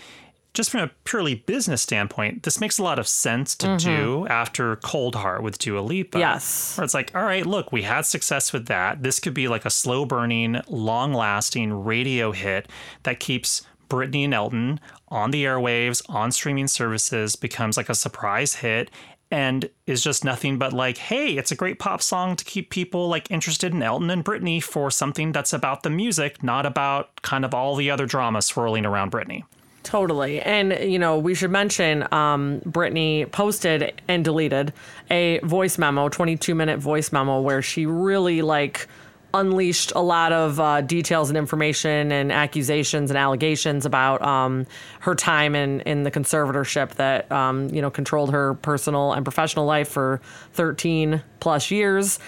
Just 0.55 0.71
from 0.71 0.81
a 0.81 0.91
purely 1.05 1.37
business 1.37 1.83
standpoint 1.83 2.43
this 2.43 2.61
makes 2.61 2.79
a 2.79 2.83
lot 2.83 2.99
of 2.99 3.07
sense 3.07 3.55
to 3.57 3.67
mm-hmm. 3.67 3.77
do 3.77 4.27
after 4.27 4.77
cold 4.77 5.15
heart 5.15 5.43
with 5.43 5.59
Dua 5.59 5.81
Lipa. 5.81 6.19
Yes. 6.19 6.77
where 6.77 6.85
it's 6.85 6.95
like 6.95 7.15
all 7.15 7.23
right 7.23 7.47
look 7.47 7.71
we 7.71 7.83
had 7.83 8.07
success 8.07 8.53
with 8.53 8.67
that. 8.67 9.03
This 9.03 9.21
could 9.21 9.35
be 9.35 9.47
like 9.47 9.65
a 9.65 9.71
slow 9.71 10.05
burning 10.05 10.61
long 10.67 11.13
lasting 11.13 11.85
radio 11.85 12.33
hit 12.33 12.69
that 13.05 13.21
keeps 13.21 13.63
Britney 13.89 14.25
and 14.25 14.35
Elton 14.35 14.81
on 15.09 15.31
the 15.31 15.45
airwaves, 15.45 16.03
on 16.11 16.31
streaming 16.31 16.69
services, 16.69 17.37
becomes 17.37 17.77
like 17.77 17.89
a 17.89 17.95
surprise 17.95 18.57
hit 18.57 18.91
and 19.31 19.69
is 19.87 20.03
just 20.03 20.25
nothing 20.25 20.59
but 20.59 20.73
like, 20.73 20.99
hey, 20.99 21.37
it's 21.37 21.51
a 21.51 21.57
great 21.57 21.79
pop 21.79 22.01
song 22.03 22.37
to 22.37 22.45
keep 22.45 22.71
people 22.71 23.09
like 23.09 23.31
interested 23.31 23.73
in 23.73 23.83
Elton 23.83 24.11
and 24.11 24.25
Britney 24.25 24.63
for 24.63 24.91
something 24.91 25.33
that's 25.33 25.53
about 25.53 25.83
the 25.83 25.91
music, 25.91 26.43
not 26.43 26.65
about 26.65 27.21
kind 27.23 27.45
of 27.45 27.55
all 27.55 27.77
the 27.77 27.91
other 27.91 28.07
drama 28.07 28.41
swirling 28.41 28.87
around 28.87 29.13
Britney. 29.13 29.45
Totally. 29.83 30.41
And, 30.41 30.77
you 30.91 30.99
know, 30.99 31.19
we 31.19 31.35
should 31.35 31.51
mention 31.51 32.03
um, 32.13 32.61
Britney 32.61 33.31
posted 33.31 34.01
and 34.07 34.25
deleted 34.25 34.73
a 35.11 35.39
voice 35.45 35.79
memo, 35.79 36.09
22 36.09 36.55
minute 36.55 36.79
voice 36.79 37.11
memo, 37.13 37.41
where 37.41 37.63
she 37.63 37.87
really 37.87 38.43
like 38.43 38.87
unleashed 39.35 39.93
a 39.95 40.01
lot 40.01 40.33
of 40.33 40.59
uh, 40.59 40.81
details 40.81 41.29
and 41.29 41.37
information 41.37 42.11
and 42.13 42.33
accusations 42.33 43.11
and 43.11 43.19
allegations 43.19 43.85
about 43.85 44.23
um, 44.23 44.67
her 45.01 45.15
time 45.15 45.55
in, 45.55 45.81
in 45.81 46.03
the 46.03 46.11
conservatorship 46.11 46.95
that, 46.95 47.31
um, 47.31 47.69
you 47.69 47.83
know, 47.83 47.91
controlled 47.91 48.33
her 48.33 48.55
personal 48.55 49.13
and 49.13 49.25
professional 49.25 49.67
life 49.67 49.89
for 49.89 50.21
13 50.53 51.23
plus 51.41 51.71
years. 51.71 52.19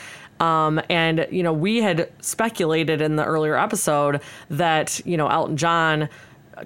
Um, 0.41 0.81
and, 0.89 1.27
you 1.31 1.43
know, 1.43 1.53
we 1.53 1.79
had 1.79 2.11
speculated 2.23 3.01
in 3.01 3.17
the 3.17 3.25
earlier 3.25 3.57
episode 3.57 4.21
that, 4.49 5.01
you 5.05 5.17
know, 5.17 5.29
Elton 5.29 5.57
John 5.57 6.09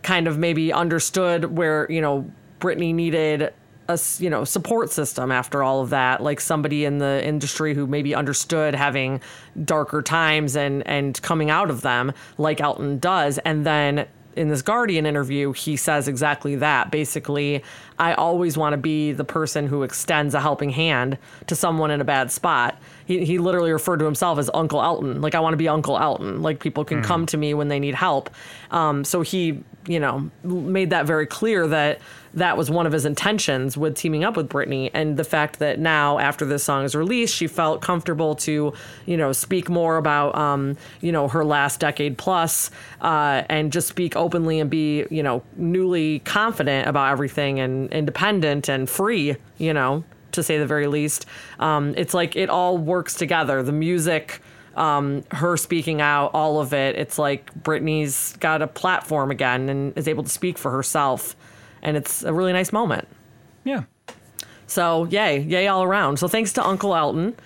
kind 0.03 0.27
of 0.27 0.39
maybe 0.39 0.73
understood 0.73 1.57
where 1.57 1.87
you 1.91 2.01
know 2.01 2.31
Britney 2.61 2.95
needed 2.95 3.53
a 3.89 3.99
you 4.19 4.31
know 4.31 4.45
support 4.45 4.91
system 4.91 5.31
after 5.31 5.63
all 5.63 5.81
of 5.81 5.91
that 5.91 6.23
like 6.23 6.41
somebody 6.41 6.85
in 6.85 6.99
the 6.99 7.25
industry 7.25 7.75
who 7.75 7.87
maybe 7.87 8.15
understood 8.15 8.75
having 8.75 9.21
darker 9.65 10.03
times 10.03 10.57
and 10.57 10.87
and 10.87 11.21
coming 11.23 11.51
out 11.51 11.71
of 11.71 11.83
them 11.83 12.13
like 12.39 12.61
Elton 12.61 12.99
does. 12.99 13.39
And 13.39 13.67
then 13.67 14.07
in 14.37 14.49
this 14.49 14.63
Guardian 14.63 15.07
interview 15.07 15.53
he 15.53 15.77
says 15.77 16.09
exactly 16.09 16.57
that. 16.57 16.91
Basically 16.91 17.63
I 17.99 18.15
always 18.15 18.57
want 18.57 18.73
to 18.73 18.79
be 18.79 19.13
the 19.13 19.25
person 19.25 19.67
who 19.67 19.83
extends 19.83 20.35
a 20.35 20.41
helping 20.41 20.71
hand 20.71 21.19
to 21.47 21.55
someone 21.55 21.91
in 21.91 22.01
a 22.01 22.05
bad 22.05 22.33
spot. 22.33 22.81
He, 23.05 23.25
he 23.25 23.39
literally 23.39 23.71
referred 23.71 23.99
to 23.99 24.07
himself 24.07 24.39
as 24.39 24.51
Uncle 24.55 24.83
Elton. 24.83 25.21
Like 25.21 25.35
I 25.35 25.41
want 25.41 25.53
to 25.53 25.59
be 25.59 25.69
Uncle 25.69 25.99
Elton. 25.99 26.43
Like 26.43 26.59
people 26.59 26.85
can 26.85 27.03
come 27.03 27.27
to 27.27 27.37
me 27.37 27.53
when 27.53 27.69
they 27.69 27.79
need 27.79 27.95
help. 27.95 28.31
Um, 28.71 29.05
so 29.05 29.21
he 29.21 29.63
you 29.87 30.01
know, 30.01 30.31
made 30.43 30.91
that 30.91 31.07
very 31.07 31.27
clear 31.27 31.67
that 31.69 32.01
that 32.35 32.57
was 32.57 32.71
one 32.71 32.87
of 32.87 32.93
his 32.93 33.05
intentions 33.05 33.77
with 33.77 33.95
teaming 33.95 34.25
up 34.25 34.37
with 34.37 34.49
Britney. 34.49 34.91
And 34.93 35.17
the 35.17 35.25
fact 35.25 35.61
that 35.61 35.79
now, 35.79 36.19
after 36.19 36.45
this 36.45 36.65
song 36.65 36.85
is 36.85 36.95
released, 36.95 37.35
she 37.35 37.47
felt 37.47 37.81
comfortable 37.81 38.35
to, 38.37 38.73
you 39.07 39.17
know, 39.17 39.33
speak 39.33 39.69
more 39.69 39.97
about, 39.97 40.35
um, 40.37 40.77
you 41.01 41.13
know, 41.13 41.29
her 41.29 41.45
last 41.45 41.81
decade 41.81 42.19
plus, 42.19 42.71
uh, 43.01 43.43
and 43.49 43.73
just 43.73 43.89
speak 43.89 44.17
openly 44.17 44.59
and 44.59 44.69
be, 44.69 45.05
you 45.11 45.23
know, 45.23 45.43
newly 45.57 46.19
confident 46.21 46.89
about 46.89 47.13
everything 47.13 47.61
and 47.61 47.93
independent 47.93 48.69
and 48.69 48.91
free, 48.91 49.37
you 49.59 49.73
know, 49.73 50.03
to 50.33 50.43
say 50.43 50.59
the 50.59 50.67
very 50.67 50.89
least. 50.89 51.27
Um, 51.61 51.95
it's 51.97 52.15
like 52.15 52.35
it 52.35 52.51
all 52.51 52.79
works 52.79 53.15
together. 53.15 53.63
The 53.63 53.73
music 53.73 54.41
um, 54.77 55.25
her 55.31 55.57
speaking 55.57 56.01
out, 56.01 56.31
all 56.35 56.61
of 56.61 56.73
it. 56.73 56.97
It's 56.97 57.19
like 57.19 57.53
Britney's 57.63 58.37
got 58.39 58.63
a 58.63 58.67
platform 58.67 59.31
again 59.31 59.69
and 59.69 59.97
is 59.97 60.09
able 60.09 60.23
to 60.25 60.31
speak 60.31 60.59
for 60.59 60.71
herself. 60.71 61.37
And 61.83 61.97
it's 61.97 62.23
a 62.23 62.33
really 62.33 62.53
nice 62.53 62.73
moment. 62.73 63.09
Yeah. 63.65 63.85
So, 64.67 65.05
yay, 65.05 65.41
yay 65.41 65.67
all 65.69 65.83
around. 65.83 66.19
So, 66.19 66.29
thanks 66.29 66.53
to 66.55 66.67
Uncle 66.67 66.95
Elton. 66.95 67.37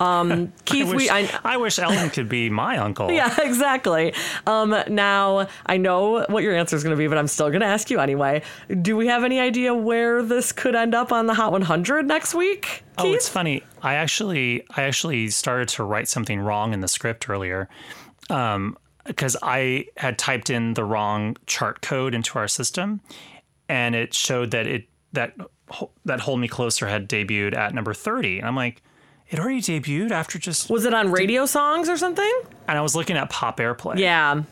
Um, 0.00 0.52
Keith, 0.64 0.86
I 0.86 0.90
wish, 0.90 0.96
we 0.96 1.10
I, 1.10 1.40
I 1.44 1.56
wish 1.56 1.78
Elton 1.78 2.10
could 2.10 2.28
be 2.28 2.50
my 2.50 2.78
uncle. 2.78 3.10
yeah, 3.12 3.34
exactly. 3.40 4.14
Um, 4.46 4.74
now 4.88 5.48
I 5.66 5.76
know 5.76 6.24
what 6.28 6.42
your 6.42 6.54
answer 6.56 6.76
is 6.76 6.82
going 6.82 6.94
to 6.94 6.98
be, 6.98 7.06
but 7.06 7.18
I'm 7.18 7.28
still 7.28 7.48
going 7.48 7.60
to 7.60 7.66
ask 7.66 7.90
you 7.90 8.00
anyway. 8.00 8.42
Do 8.82 8.96
we 8.96 9.08
have 9.08 9.24
any 9.24 9.40
idea 9.40 9.74
where 9.74 10.22
this 10.22 10.52
could 10.52 10.74
end 10.74 10.94
up 10.94 11.12
on 11.12 11.26
the 11.26 11.34
Hot 11.34 11.52
100 11.52 12.06
next 12.06 12.34
week? 12.34 12.84
Oh, 12.96 13.04
Keith? 13.04 13.16
it's 13.16 13.28
funny. 13.28 13.62
I 13.82 13.94
actually, 13.94 14.64
I 14.70 14.82
actually 14.82 15.28
started 15.28 15.68
to 15.70 15.84
write 15.84 16.08
something 16.08 16.40
wrong 16.40 16.72
in 16.72 16.80
the 16.80 16.88
script 16.88 17.28
earlier, 17.28 17.68
because 18.28 19.36
I 19.42 19.86
had 19.96 20.18
typed 20.18 20.50
in 20.50 20.74
the 20.74 20.84
wrong 20.84 21.36
chart 21.46 21.80
code 21.80 22.14
into 22.14 22.38
our 22.38 22.48
system, 22.48 23.00
and 23.68 23.94
it 23.94 24.14
showed 24.14 24.50
that 24.52 24.66
it 24.66 24.88
that 25.12 25.34
that 26.04 26.20
Hold 26.20 26.40
Me 26.40 26.48
Closer 26.48 26.86
had 26.86 27.08
debuted 27.08 27.56
at 27.56 27.74
number 27.74 27.94
thirty, 27.94 28.38
and 28.38 28.46
I'm 28.46 28.56
like, 28.56 28.82
it 29.30 29.38
already 29.38 29.60
debuted 29.60 30.10
after 30.10 30.38
just. 30.38 30.70
Was 30.70 30.84
it 30.84 30.94
on 30.94 31.10
radio 31.12 31.46
songs 31.46 31.88
or 31.88 31.96
something? 31.96 32.40
And 32.66 32.78
I 32.78 32.80
was 32.80 32.94
looking 32.96 33.16
at 33.16 33.30
Pop 33.30 33.58
Airplay. 33.58 33.98
Yeah. 33.98 34.42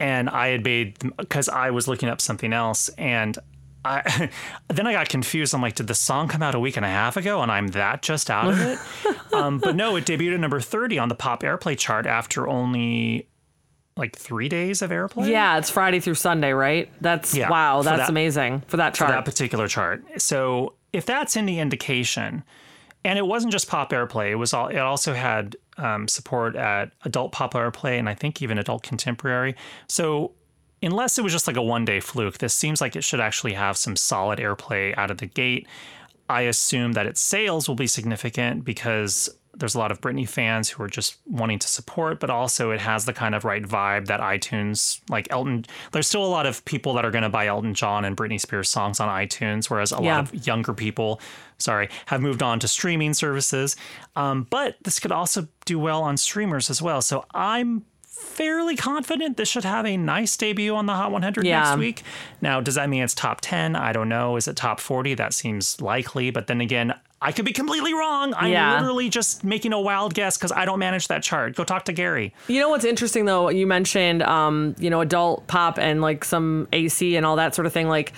and 0.00 0.28
I 0.28 0.48
had 0.48 0.62
made 0.64 0.98
because 1.16 1.48
I 1.48 1.70
was 1.70 1.88
looking 1.88 2.08
up 2.08 2.20
something 2.20 2.52
else, 2.52 2.88
and 2.90 3.38
I 3.84 4.30
then 4.68 4.86
I 4.86 4.92
got 4.92 5.08
confused. 5.08 5.54
I'm 5.54 5.62
like, 5.62 5.74
did 5.76 5.86
the 5.86 5.94
song 5.94 6.28
come 6.28 6.42
out 6.42 6.54
a 6.54 6.60
week 6.60 6.76
and 6.76 6.84
a 6.84 6.88
half 6.88 7.16
ago, 7.16 7.40
and 7.42 7.50
I'm 7.52 7.68
that 7.68 8.02
just 8.02 8.30
out 8.30 8.50
of 8.50 8.60
it? 8.60 8.78
um, 9.32 9.58
but 9.58 9.74
no, 9.76 9.96
it 9.96 10.04
debuted 10.04 10.34
at 10.34 10.40
number 10.40 10.60
30 10.60 10.98
on 10.98 11.08
the 11.08 11.14
Pop 11.14 11.42
Airplay 11.42 11.78
chart 11.78 12.06
after 12.06 12.46
only 12.48 13.28
like 13.96 14.14
three 14.14 14.48
days 14.50 14.82
of 14.82 14.90
airplay. 14.90 15.26
Yeah, 15.30 15.56
it's 15.56 15.70
Friday 15.70 16.00
through 16.00 16.16
Sunday, 16.16 16.52
right? 16.52 16.90
That's 17.00 17.34
Yeah, 17.34 17.48
wow, 17.48 17.80
that's 17.80 18.00
that- 18.02 18.08
amazing 18.10 18.62
for 18.66 18.76
that 18.76 18.92
chart. 18.92 19.08
for 19.10 19.16
that 19.16 19.24
particular 19.24 19.68
chart. 19.68 20.04
So 20.20 20.74
if 20.92 21.06
that's 21.06 21.34
any 21.34 21.58
indication, 21.60 22.44
and 23.06 23.20
it 23.20 23.26
wasn't 23.26 23.52
just 23.52 23.68
Pop 23.68 23.92
Airplay, 23.92 24.32
it 24.32 24.34
was 24.34 24.52
all. 24.52 24.66
It 24.66 24.78
also 24.78 25.14
had 25.14 25.56
um, 25.78 26.08
support 26.08 26.56
at 26.56 26.90
Adult 27.04 27.30
Pop 27.30 27.54
Airplay 27.54 28.00
and 28.00 28.08
I 28.08 28.14
think 28.14 28.42
even 28.42 28.58
Adult 28.58 28.82
Contemporary. 28.82 29.54
So 29.86 30.32
unless 30.82 31.16
it 31.16 31.22
was 31.22 31.32
just 31.32 31.46
like 31.46 31.56
a 31.56 31.62
one 31.62 31.84
day 31.84 32.00
fluke, 32.00 32.38
this 32.38 32.52
seems 32.52 32.80
like 32.80 32.96
it 32.96 33.04
should 33.04 33.20
actually 33.20 33.52
have 33.52 33.76
some 33.76 33.94
solid 33.94 34.40
airplay 34.40 34.92
out 34.98 35.12
of 35.12 35.18
the 35.18 35.26
gate. 35.26 35.68
I 36.28 36.42
assume 36.42 36.94
that 36.94 37.06
its 37.06 37.20
sales 37.20 37.68
will 37.68 37.76
be 37.76 37.86
significant 37.86 38.64
because 38.64 39.30
there's 39.58 39.74
a 39.74 39.78
lot 39.78 39.90
of 39.90 40.00
Britney 40.00 40.28
fans 40.28 40.68
who 40.68 40.82
are 40.82 40.88
just 40.88 41.16
wanting 41.26 41.58
to 41.58 41.66
support, 41.66 42.20
but 42.20 42.28
also 42.28 42.70
it 42.72 42.80
has 42.80 43.06
the 43.06 43.12
kind 43.12 43.34
of 43.34 43.44
right 43.44 43.62
vibe 43.62 44.06
that 44.06 44.20
iTunes, 44.20 45.00
like 45.08 45.26
Elton, 45.30 45.64
there's 45.92 46.06
still 46.06 46.24
a 46.24 46.28
lot 46.28 46.44
of 46.44 46.64
people 46.66 46.92
that 46.94 47.04
are 47.04 47.10
going 47.10 47.22
to 47.22 47.30
buy 47.30 47.46
Elton 47.46 47.72
John 47.72 48.04
and 48.04 48.16
Britney 48.16 48.40
Spears 48.40 48.68
songs 48.68 49.00
on 49.00 49.08
iTunes, 49.08 49.70
whereas 49.70 49.92
a 49.92 49.98
Yeah. 50.02 50.16
lot 50.18 50.32
of 50.32 50.46
younger 50.46 50.74
people, 50.74 51.20
sorry, 51.58 51.88
have 52.06 52.20
moved 52.20 52.42
on 52.42 52.60
to 52.60 52.68
streaming 52.68 53.14
services. 53.14 53.76
Um, 54.14 54.46
but 54.50 54.76
this 54.84 55.00
could 55.00 55.12
also 55.12 55.48
do 55.64 55.78
well 55.78 56.02
on 56.02 56.16
streamers 56.18 56.68
as 56.68 56.82
well. 56.82 57.00
So 57.00 57.24
I'm 57.34 57.84
fairly 58.02 58.76
confident 58.76 59.36
this 59.36 59.48
should 59.48 59.64
have 59.64 59.86
a 59.86 59.96
nice 59.96 60.36
debut 60.36 60.74
on 60.74 60.86
the 60.86 60.94
Hot 60.94 61.10
100 61.12 61.46
Yeah. 61.46 61.60
next 61.62 61.78
week. 61.78 62.02
Now, 62.40 62.60
does 62.60 62.74
that 62.74 62.88
mean 62.88 63.02
it's 63.02 63.14
top 63.14 63.40
10? 63.42 63.76
I 63.76 63.92
don't 63.92 64.08
know. 64.08 64.36
Is 64.36 64.48
it 64.48 64.56
top 64.56 64.80
40? 64.80 65.14
That 65.14 65.32
seems 65.34 65.80
likely. 65.80 66.30
But 66.30 66.46
then 66.46 66.60
again, 66.60 66.94
I 67.20 67.32
could 67.32 67.44
be 67.46 67.52
completely 67.52 67.94
wrong. 67.94 68.34
I'm 68.36 68.52
Yeah. 68.52 68.74
literally 68.74 69.08
just 69.08 69.42
making 69.42 69.72
a 69.72 69.80
wild 69.80 70.12
guess 70.14 70.36
because 70.36 70.52
I 70.52 70.64
don't 70.66 70.78
manage 70.78 71.08
that 71.08 71.22
chart. 71.22 71.56
Go 71.56 71.64
talk 71.64 71.86
to 71.86 71.92
Gary. 71.92 72.34
You 72.46 72.60
know 72.60 72.68
what's 72.68 72.84
interesting 72.84 73.24
though? 73.24 73.48
You 73.48 73.66
mentioned, 73.66 74.22
um, 74.22 74.74
you 74.78 74.90
know, 74.90 75.00
adult 75.00 75.46
pop 75.46 75.78
and 75.78 76.02
like 76.02 76.24
some 76.24 76.68
AC 76.72 77.16
and 77.16 77.24
all 77.24 77.36
that 77.36 77.54
sort 77.54 77.64
of 77.66 77.72
thing. 77.72 77.88
Like, 77.88 78.12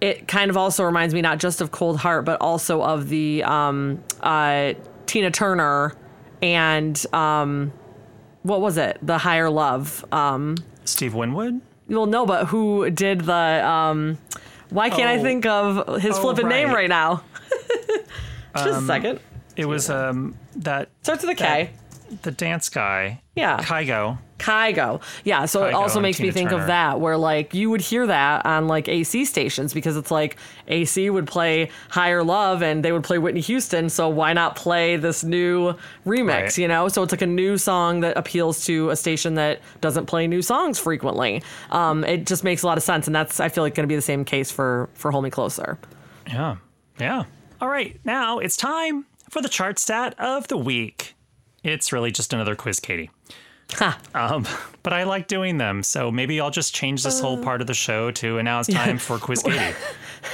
it 0.00 0.26
kind 0.28 0.48
of 0.50 0.56
also 0.56 0.82
reminds 0.84 1.12
me 1.12 1.20
not 1.20 1.38
just 1.38 1.60
of 1.60 1.72
Cold 1.72 1.98
Heart, 1.98 2.24
but 2.24 2.40
also 2.40 2.82
of 2.82 3.08
the 3.10 3.42
um, 3.44 4.02
uh, 4.22 4.72
Tina 5.06 5.30
Turner 5.30 5.94
and 6.40 7.04
um, 7.12 7.72
what 8.44 8.60
was 8.60 8.78
it? 8.78 8.96
The 9.02 9.18
Higher 9.18 9.50
Love. 9.50 10.04
Um, 10.12 10.56
Steve 10.84 11.14
Winwood? 11.14 11.60
well, 11.88 12.06
no, 12.06 12.24
but 12.24 12.46
who 12.46 12.88
did 12.90 13.22
the? 13.22 13.34
Um, 13.68 14.18
why 14.70 14.88
can't 14.90 15.08
I 15.08 15.18
Oh. 15.18 15.22
think 15.22 15.46
of 15.46 16.00
his 16.00 16.16
Oh, 16.16 16.20
flippin' 16.22 16.48
name 16.48 16.68
right. 16.68 16.74
right 16.76 16.90
now? 18.64 18.70
just 18.72 18.82
a 18.82 18.86
second. 18.86 19.20
It 19.56 19.66
was 19.66 19.90
um, 19.90 20.36
that 20.56 20.88
Starts 21.02 21.22
with 21.24 21.30
a 21.32 21.34
K. 21.34 21.70
the 22.22 22.30
dance 22.30 22.68
guy. 22.68 23.20
Yeah. 23.34 23.58
Kygo. 23.58 24.18
Kygo. 24.38 25.02
Yeah, 25.24 25.46
so 25.46 25.64
it 25.64 25.72
Kygo 25.72 25.74
also 25.74 25.98
and 25.98 26.02
makes 26.04 26.20
me 26.20 26.26
Tina 26.26 26.32
think 26.32 26.50
Turner. 26.50 26.62
of 26.62 26.66
that 26.68 27.00
where 27.00 27.16
like 27.16 27.54
you 27.54 27.70
would 27.70 27.80
hear 27.80 28.06
that 28.06 28.46
on 28.46 28.68
like 28.68 28.88
AC 28.88 29.24
stations 29.24 29.74
because 29.74 29.96
it's 29.96 30.12
like 30.12 30.36
AC 30.68 31.10
would 31.10 31.26
play 31.26 31.70
Higher 31.90 32.22
Love 32.22 32.62
and 32.62 32.84
they 32.84 32.92
would 32.92 33.02
play 33.02 33.18
Whitney 33.18 33.40
Houston, 33.40 33.90
so 33.90 34.08
why 34.08 34.32
not 34.32 34.54
play 34.54 34.94
this 34.96 35.24
new 35.24 35.74
remix, 36.06 36.28
Right. 36.42 36.58
you 36.58 36.68
know? 36.68 36.86
So 36.86 37.02
it's 37.02 37.12
like 37.12 37.20
a 37.22 37.26
new 37.26 37.58
song 37.58 37.98
that 38.00 38.16
appeals 38.16 38.64
to 38.66 38.90
a 38.90 38.96
station 38.96 39.34
that 39.34 39.60
doesn't 39.80 40.06
play 40.06 40.28
new 40.28 40.40
songs 40.40 40.78
frequently. 40.78 41.42
Um, 41.70 42.04
it 42.04 42.26
just 42.26 42.44
makes 42.44 42.62
a 42.62 42.66
lot 42.68 42.78
of 42.78 42.84
sense 42.84 43.08
and 43.08 43.16
that's 43.16 43.40
I 43.40 43.48
feel 43.48 43.64
like 43.64 43.74
going 43.74 43.82
to 43.88 43.88
be 43.92 43.96
the 43.96 44.02
same 44.02 44.24
case 44.24 44.52
for 44.52 44.88
for 44.94 45.10
Hold 45.10 45.24
Me 45.24 45.30
Closer. 45.30 45.78
Yeah. 46.28 46.56
Yeah. 47.00 47.24
All 47.60 47.68
right. 47.68 47.98
Now 48.04 48.38
it's 48.38 48.56
time 48.56 49.06
for 49.28 49.42
the 49.42 49.48
chart 49.48 49.78
stat 49.78 50.14
of 50.18 50.48
the 50.48 50.56
week. 50.56 51.14
It's 51.64 51.92
really 51.92 52.12
just 52.12 52.32
another 52.32 52.54
quiz, 52.54 52.80
Katie. 52.80 53.10
Ha. 53.74 53.98
Um, 54.14 54.46
but 54.82 54.92
I 54.92 55.04
like 55.04 55.28
doing 55.28 55.58
them, 55.58 55.82
so 55.82 56.10
maybe 56.10 56.40
I'll 56.40 56.50
just 56.50 56.74
change 56.74 57.02
this 57.02 57.20
whole 57.20 57.42
part 57.42 57.60
of 57.60 57.66
the 57.66 57.74
show 57.74 58.10
to 58.12 58.38
and 58.38 58.44
now 58.44 58.60
it's 58.60 58.68
time 58.68 58.98
for 58.98 59.18
Quiz 59.18 59.42
Katie. 59.44 59.74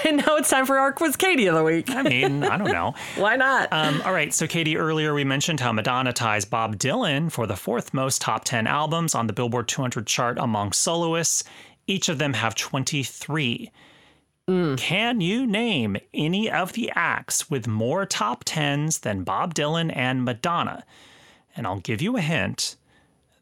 And 0.04 0.18
now 0.18 0.37
it's 0.37 0.50
time 0.50 0.66
for 0.66 0.78
our 0.78 0.92
quiz 0.92 1.16
Katie 1.16 1.46
of 1.46 1.54
the 1.54 1.62
week. 1.62 1.90
I 1.90 2.02
mean, 2.02 2.42
I 2.42 2.56
don't 2.56 2.72
know. 2.72 2.94
Why 3.16 3.37
not? 3.37 3.68
Um, 3.72 4.02
all 4.02 4.12
right, 4.12 4.32
so 4.32 4.46
Katie, 4.46 4.76
earlier 4.76 5.14
we 5.14 5.24
mentioned 5.24 5.60
how 5.60 5.72
Madonna 5.72 6.12
ties 6.12 6.44
Bob 6.44 6.76
Dylan 6.76 7.30
for 7.30 7.46
the 7.46 7.56
fourth 7.56 7.92
most 7.92 8.20
top 8.20 8.44
10 8.44 8.66
albums 8.66 9.14
on 9.14 9.26
the 9.26 9.32
Billboard 9.32 9.68
200 9.68 10.06
chart 10.06 10.38
among 10.38 10.72
soloists. 10.72 11.44
Each 11.87 12.08
of 12.08 12.18
them 12.18 12.32
have 12.32 12.54
23. 12.54 13.70
Mm. 14.48 14.76
Can 14.76 15.20
you 15.20 15.46
name 15.46 15.96
any 16.12 16.50
of 16.50 16.74
the 16.74 16.92
acts 16.94 17.50
with 17.50 17.66
more 17.66 18.04
top 18.04 18.44
10s 18.44 19.00
than 19.00 19.24
Bob 19.24 19.54
Dylan 19.54 19.90
and 19.94 20.24
Madonna? 20.24 20.85
And 21.57 21.66
I'll 21.66 21.80
give 21.80 22.02
you 22.02 22.16
a 22.16 22.20
hint 22.20 22.76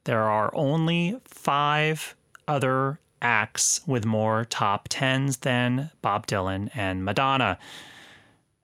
there 0.05 0.25
are 0.25 0.51
only 0.55 1.21
five 1.25 2.17
other 2.49 2.99
acts 3.21 3.81
with 3.87 4.05
more 4.05 4.45
top 4.45 4.88
10s 4.88 5.41
than 5.41 5.91
Bob 6.01 6.27
Dylan 6.27 6.71
and 6.75 7.05
Madonna. 7.05 7.59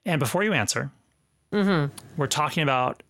And 0.04 0.18
before 0.18 0.42
you 0.42 0.52
answer, 0.52 0.90
mm-hmm. 1.52 1.92
we're 2.16 2.26
talking 2.26 2.62
about 2.62 3.02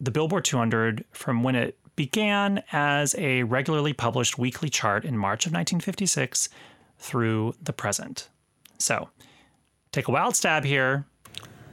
the 0.00 0.10
Billboard 0.10 0.44
200 0.44 1.04
from 1.12 1.42
when 1.42 1.54
it 1.54 1.78
began 1.94 2.62
as 2.72 3.14
a 3.18 3.42
regularly 3.44 3.92
published 3.92 4.38
weekly 4.38 4.68
chart 4.68 5.04
in 5.04 5.16
March 5.16 5.46
of 5.46 5.52
1956 5.52 6.48
through 6.98 7.54
the 7.62 7.72
present. 7.72 8.28
So 8.78 9.08
take 9.92 10.08
a 10.08 10.10
wild 10.10 10.36
stab 10.36 10.64
here. 10.64 11.04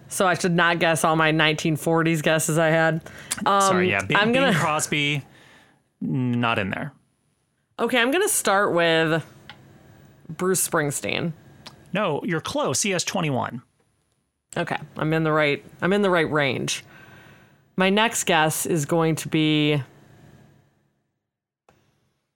so 0.08 0.28
I 0.28 0.34
should 0.34 0.52
not 0.54 0.80
guess 0.80 1.04
all 1.04 1.16
my 1.16 1.32
1940s 1.32 2.22
guesses 2.22 2.58
I 2.58 2.68
had. 2.68 3.02
Sorry, 3.46 3.86
um, 3.86 3.92
yeah, 4.02 4.06
Bing, 4.06 4.18
I'm 4.18 4.32
gonna- 4.34 4.52
Bing 4.52 4.60
Crosby, 4.60 5.24
not 6.02 6.60
in 6.60 6.70
there. 6.70 6.92
Okay, 7.80 8.00
I'm 8.00 8.12
going 8.12 8.22
to 8.22 8.30
start 8.34 8.74
with 8.74 9.26
Bruce 10.30 10.68
Springsteen. 10.68 11.34
No, 11.94 12.22
you're 12.24 12.42
close. 12.42 12.82
He 12.84 12.92
has 12.92 13.04
21. 13.04 13.62
Okay, 14.56 14.78
I'm 14.98 15.14
in 15.14 15.24
the 15.24 15.32
right 15.32 15.64
I'm 15.82 15.92
in 15.94 16.02
the 16.04 16.10
right 16.10 16.30
range. 16.30 16.84
My 17.78 17.90
next 17.90 18.26
guess 18.26 18.66
is 18.66 18.86
going 18.86 19.16
to 19.16 19.30
be 19.30 19.82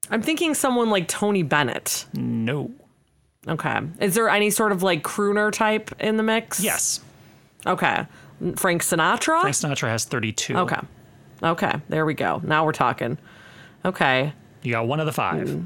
I'm 0.09 0.21
thinking 0.21 0.53
someone 0.53 0.89
like 0.89 1.07
Tony 1.07 1.43
Bennett. 1.43 2.05
No. 2.13 2.71
Okay. 3.47 3.79
Is 3.99 4.15
there 4.15 4.29
any 4.29 4.49
sort 4.49 4.71
of 4.71 4.83
like 4.83 5.03
crooner 5.03 5.51
type 5.51 5.91
in 5.99 6.17
the 6.17 6.23
mix? 6.23 6.63
Yes. 6.63 7.01
Okay. 7.65 8.05
Frank 8.55 8.83
Sinatra? 8.83 9.41
Frank 9.41 9.55
Sinatra 9.55 9.87
has 9.89 10.05
32. 10.05 10.55
Okay. 10.57 10.79
Okay, 11.43 11.73
there 11.89 12.05
we 12.05 12.13
go. 12.13 12.41
Now 12.43 12.65
we're 12.65 12.71
talking. 12.71 13.17
Okay. 13.83 14.33
You 14.63 14.71
got 14.71 14.87
one 14.87 14.99
of 14.99 15.05
the 15.05 15.11
five. 15.11 15.63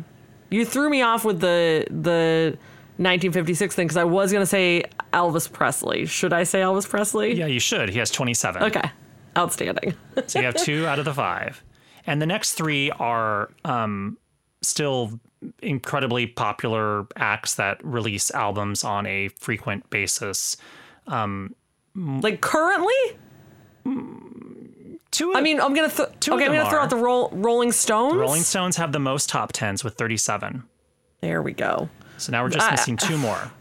You 0.49 0.65
threw 0.65 0.89
me 0.89 1.01
off 1.01 1.23
with 1.23 1.39
the 1.39 1.85
the 1.89 2.57
1956 2.97 3.75
thing 3.75 3.87
because 3.87 3.97
I 3.97 4.03
was 4.03 4.33
gonna 4.33 4.45
say 4.45 4.83
Elvis 5.13 5.51
Presley. 5.51 6.05
Should 6.05 6.33
I 6.33 6.43
say 6.43 6.59
Elvis 6.59 6.87
Presley? 6.89 7.33
Yeah, 7.33 7.45
you 7.45 7.59
should. 7.59 7.89
He 7.89 7.99
has 7.99 8.11
27. 8.11 8.63
Okay. 8.63 8.89
Outstanding. 9.37 9.93
So 10.27 10.39
you 10.39 10.45
have 10.45 10.55
two 10.55 10.85
out 10.85 10.99
of 10.99 11.05
the 11.05 11.13
five. 11.13 11.63
And 12.05 12.21
the 12.21 12.25
next 12.25 12.53
three 12.53 12.91
are 12.91 13.51
um, 13.63 14.17
still 14.61 15.19
incredibly 15.61 16.27
popular 16.27 17.07
acts 17.15 17.55
that 17.55 17.83
release 17.83 18.29
albums 18.31 18.83
on 18.83 19.05
a 19.05 19.29
frequent 19.29 19.89
basis. 19.89 20.57
Um, 21.07 21.55
like 21.95 22.41
currently? 22.41 22.93
Two 25.11 25.33
I 25.35 25.41
mean, 25.41 25.59
I'm 25.59 25.73
gonna 25.73 25.89
th- 25.89 26.09
Two 26.19 26.33
okay. 26.33 26.45
I'm 26.45 26.51
gonna 26.53 26.69
throw 26.69 26.79
are. 26.79 26.83
out 26.83 26.89
the 26.89 26.95
roll- 26.95 27.29
Rolling 27.33 27.71
Stones. 27.71 28.15
Rolling 28.15 28.41
Stones 28.43 28.77
have 28.77 28.91
the 28.91 28.99
most 28.99 29.27
top 29.29 29.51
tens 29.53 29.83
with 29.83 29.95
37. 29.95 30.63
There 31.21 31.41
we 31.41 31.51
go. 31.53 31.89
So 32.17 32.31
now 32.31 32.43
we're 32.43 32.49
just 32.49 32.67
I- 32.67 32.71
missing 32.71 32.95
two 32.97 33.17
more. 33.17 33.51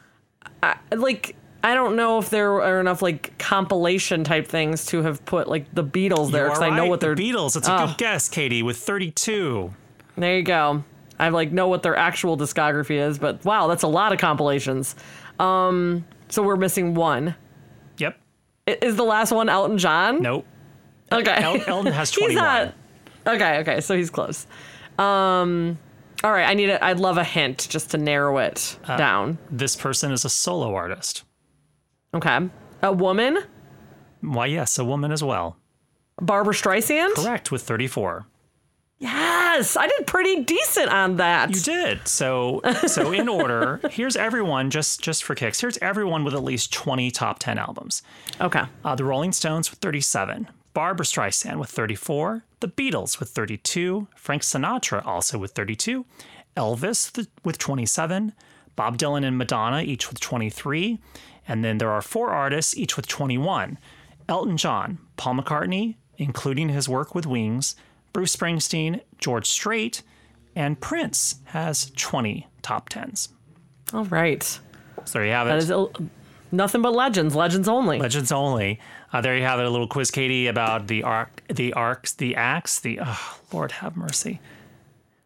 I, 0.62 0.76
Like 0.94 1.34
I 1.64 1.74
don't 1.74 1.96
know 1.96 2.18
if 2.18 2.30
there 2.30 2.60
are 2.62 2.80
enough 2.80 3.02
like 3.02 3.36
compilation 3.38 4.22
type 4.24 4.46
things 4.46 4.86
to 4.86 5.02
have 5.02 5.24
put 5.24 5.48
like 5.48 5.72
the 5.74 5.82
Beatles 5.84 6.30
there 6.30 6.44
because 6.46 6.60
are 6.60 6.64
I 6.64 6.76
know 6.76 6.86
what 6.86 7.00
the 7.00 7.06
they're. 7.08 7.16
Beatles. 7.16 7.56
It's 7.56 7.68
a 7.68 7.74
Oh. 7.82 7.86
good 7.88 7.98
guess, 7.98 8.28
Katie, 8.28 8.62
with 8.62 8.76
32. 8.78 9.74
There 10.16 10.36
you 10.36 10.42
go. 10.42 10.84
I 11.18 11.28
like 11.28 11.52
know 11.52 11.68
what 11.68 11.82
their 11.82 11.96
actual 11.96 12.36
discography 12.36 12.96
is, 12.96 13.18
but 13.18 13.44
wow, 13.44 13.66
that's 13.68 13.82
a 13.82 13.88
lot 13.88 14.12
of 14.12 14.18
compilations. 14.18 14.94
Um, 15.38 16.04
so 16.28 16.42
we're 16.42 16.56
missing 16.56 16.94
one. 16.94 17.34
Yep. 17.98 18.18
Is 18.66 18.96
the 18.96 19.04
last 19.04 19.32
one 19.32 19.48
Elton 19.48 19.78
John? 19.78 20.20
Nope. 20.22 20.46
Okay. 21.10 21.34
El- 21.34 21.62
Elton 21.66 21.92
has 21.92 22.10
He's 22.14 22.18
21. 22.34 22.42
not. 22.44 22.74
Okay, 23.26 23.58
okay, 23.58 23.80
so 23.80 23.96
he's 23.96 24.10
close. 24.10 24.46
Um, 24.98 25.78
all 26.24 26.32
right, 26.32 26.44
I 26.48 26.54
need 26.54 26.70
a. 26.70 26.84
I'd 26.84 26.98
love 26.98 27.18
a 27.18 27.24
hint 27.24 27.66
just 27.70 27.90
to 27.92 27.98
narrow 27.98 28.38
it 28.38 28.76
Uh, 28.84 28.96
down. 28.96 29.38
This 29.50 29.76
person 29.76 30.10
is 30.12 30.24
a 30.24 30.28
solo 30.28 30.74
artist. 30.74 31.22
Okay, 32.14 32.48
a 32.82 32.92
woman, 32.92 33.38
Why, 34.20 34.46
yes, 34.46 34.78
a 34.78 34.84
woman 34.84 35.12
as 35.12 35.22
well. 35.22 35.56
Barbra 36.20 36.52
Streisand. 36.52 37.14
Correct, 37.14 37.50
with 37.52 37.62
34. 37.62 38.26
Yes, 39.54 39.76
I 39.76 39.86
did 39.86 40.06
pretty 40.06 40.44
decent 40.44 40.88
on 40.88 41.16
that. 41.16 41.50
You 41.50 41.60
did. 41.60 42.08
So, 42.08 42.62
so 42.86 43.12
in 43.12 43.28
order, 43.40 43.80
here's 43.90 44.16
everyone, 44.16 44.70
just 44.70 45.02
just 45.02 45.24
for 45.24 45.34
kicks, 45.34 45.60
here's 45.60 45.76
everyone 45.78 46.24
with 46.24 46.32
at 46.32 46.42
least 46.42 46.72
20 46.72 47.10
top 47.10 47.38
10 47.38 47.58
albums. 47.58 48.02
Okay. 48.40 48.62
Uh, 48.82 48.94
the 48.94 49.04
Rolling 49.04 49.32
Stones 49.32 49.70
with 49.70 49.78
37, 49.80 50.48
Barbra 50.72 51.04
Streisand 51.04 51.58
with 51.58 51.68
34, 51.68 52.44
The 52.60 52.68
Beatles 52.68 53.20
with 53.20 53.28
32, 53.28 54.08
Frank 54.16 54.40
Sinatra 54.40 55.04
also 55.04 55.36
with 55.36 55.50
32, 55.52 56.06
Elvis 56.56 57.12
th- 57.12 57.28
with 57.44 57.58
27, 57.58 58.32
Bob 58.74 58.96
Dylan 58.96 59.22
and 59.22 59.36
Madonna 59.36 59.82
each 59.82 60.08
with 60.08 60.18
23, 60.18 60.98
and 61.46 61.62
then 61.62 61.76
there 61.76 61.90
are 61.90 62.00
four 62.00 62.30
artists 62.30 62.74
each 62.74 62.96
with 62.96 63.06
21 63.06 63.78
Elton 64.30 64.56
John, 64.56 64.98
Paul 65.18 65.34
McCartney, 65.34 65.96
including 66.16 66.70
his 66.70 66.88
work 66.88 67.14
with 67.14 67.26
Wings, 67.26 67.76
Bruce 68.12 68.34
Springsteen, 68.36 69.00
George 69.18 69.48
Strait, 69.48 70.02
and 70.54 70.80
Prince 70.80 71.36
has 71.46 71.90
20 71.96 72.46
top 72.60 72.90
10s. 72.90 73.28
All 73.92 74.04
right. 74.04 74.42
So 74.42 74.60
there 75.12 75.26
you 75.26 75.32
have 75.32 75.46
it. 75.46 75.66
That 75.66 75.90
is 75.90 76.08
nothing 76.50 76.82
but 76.82 76.92
legends. 76.92 77.34
Legends 77.34 77.68
only. 77.68 77.98
Legends 77.98 78.32
only. 78.32 78.80
Uh, 79.12 79.20
there 79.20 79.36
you 79.36 79.42
have 79.42 79.60
it. 79.60 79.66
A 79.66 79.70
little 79.70 79.88
quiz, 79.88 80.10
Katie, 80.10 80.46
about 80.46 80.86
the 80.86 81.02
arc, 81.02 81.42
the 81.48 81.72
arcs, 81.74 82.12
the 82.12 82.36
acts, 82.36 82.80
the 82.80 83.00
oh, 83.02 83.38
Lord 83.52 83.72
have 83.72 83.96
mercy. 83.96 84.40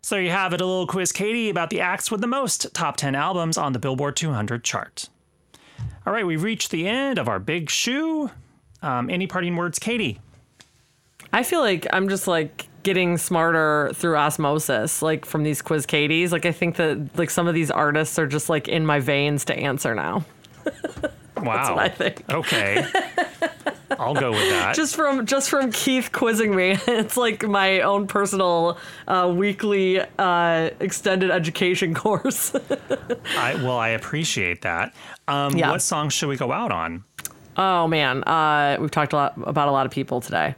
So 0.02 0.16
there 0.16 0.22
you 0.22 0.30
have 0.30 0.52
it. 0.52 0.60
A 0.60 0.66
little 0.66 0.86
quiz, 0.86 1.12
Katie, 1.12 1.50
about 1.50 1.70
the 1.70 1.80
acts 1.80 2.10
with 2.10 2.20
the 2.20 2.26
most 2.26 2.72
top 2.74 2.96
ten 2.96 3.14
albums 3.14 3.58
on 3.58 3.72
the 3.72 3.78
Billboard 3.78 4.16
200 4.16 4.64
chart. 4.64 5.08
All 6.06 6.12
right, 6.12 6.26
we've 6.26 6.42
reached 6.42 6.70
the 6.70 6.86
end 6.86 7.18
of 7.18 7.28
our 7.28 7.40
big 7.40 7.68
shoe. 7.68 8.30
Um, 8.82 9.10
any 9.10 9.26
parting 9.26 9.56
words, 9.56 9.78
Katie? 9.78 10.20
I 11.32 11.42
feel 11.42 11.60
like 11.60 11.86
I'm 11.92 12.08
just 12.08 12.28
like 12.28 12.68
getting 12.86 13.18
smarter 13.18 13.90
through 13.94 14.16
osmosis, 14.16 15.02
like 15.02 15.24
from 15.26 15.42
these 15.42 15.60
quiz 15.60 15.86
Katies. 15.86 16.30
Like 16.30 16.46
I 16.46 16.52
think 16.52 16.76
that 16.76 17.18
like 17.18 17.30
some 17.30 17.48
of 17.48 17.54
these 17.54 17.68
artists 17.68 18.16
are 18.16 18.28
just 18.28 18.48
like 18.48 18.68
in 18.68 18.86
my 18.86 19.00
veins 19.00 19.44
to 19.46 19.54
answer 19.58 19.94
now. 19.94 20.24
Wow. 21.36 21.74
what 21.74 21.84
I 21.84 21.88
think. 21.90 22.24
Okay. 22.32 22.82
I'll 23.98 24.14
go 24.14 24.30
with 24.30 24.48
that. 24.48 24.74
Just 24.74 24.96
from 24.96 25.26
just 25.26 25.50
from 25.50 25.70
Keith 25.70 26.10
quizzing 26.10 26.56
me, 26.56 26.78
it's 26.86 27.16
like 27.18 27.46
my 27.46 27.82
own 27.82 28.06
personal 28.06 28.78
uh, 29.06 29.30
weekly 29.36 30.00
uh, 30.18 30.70
extended 30.80 31.30
education 31.30 31.92
course. 32.02 32.54
I, 33.36 33.54
well, 33.56 33.78
I 33.78 33.88
appreciate 33.90 34.62
that. 34.62 34.94
Um, 35.28 35.54
Yeah. 35.56 35.70
What 35.70 35.82
song 35.82 36.08
should 36.08 36.30
we 36.30 36.38
go 36.38 36.52
out 36.52 36.72
on? 36.72 37.04
oh 37.58 37.86
man, 37.86 38.24
uh, 38.24 38.78
we've 38.80 38.90
talked 38.90 39.12
a 39.12 39.16
lot 39.16 39.34
about 39.42 39.68
a 39.68 39.72
lot 39.72 39.84
of 39.84 39.92
people 39.92 40.22
today. 40.22 40.54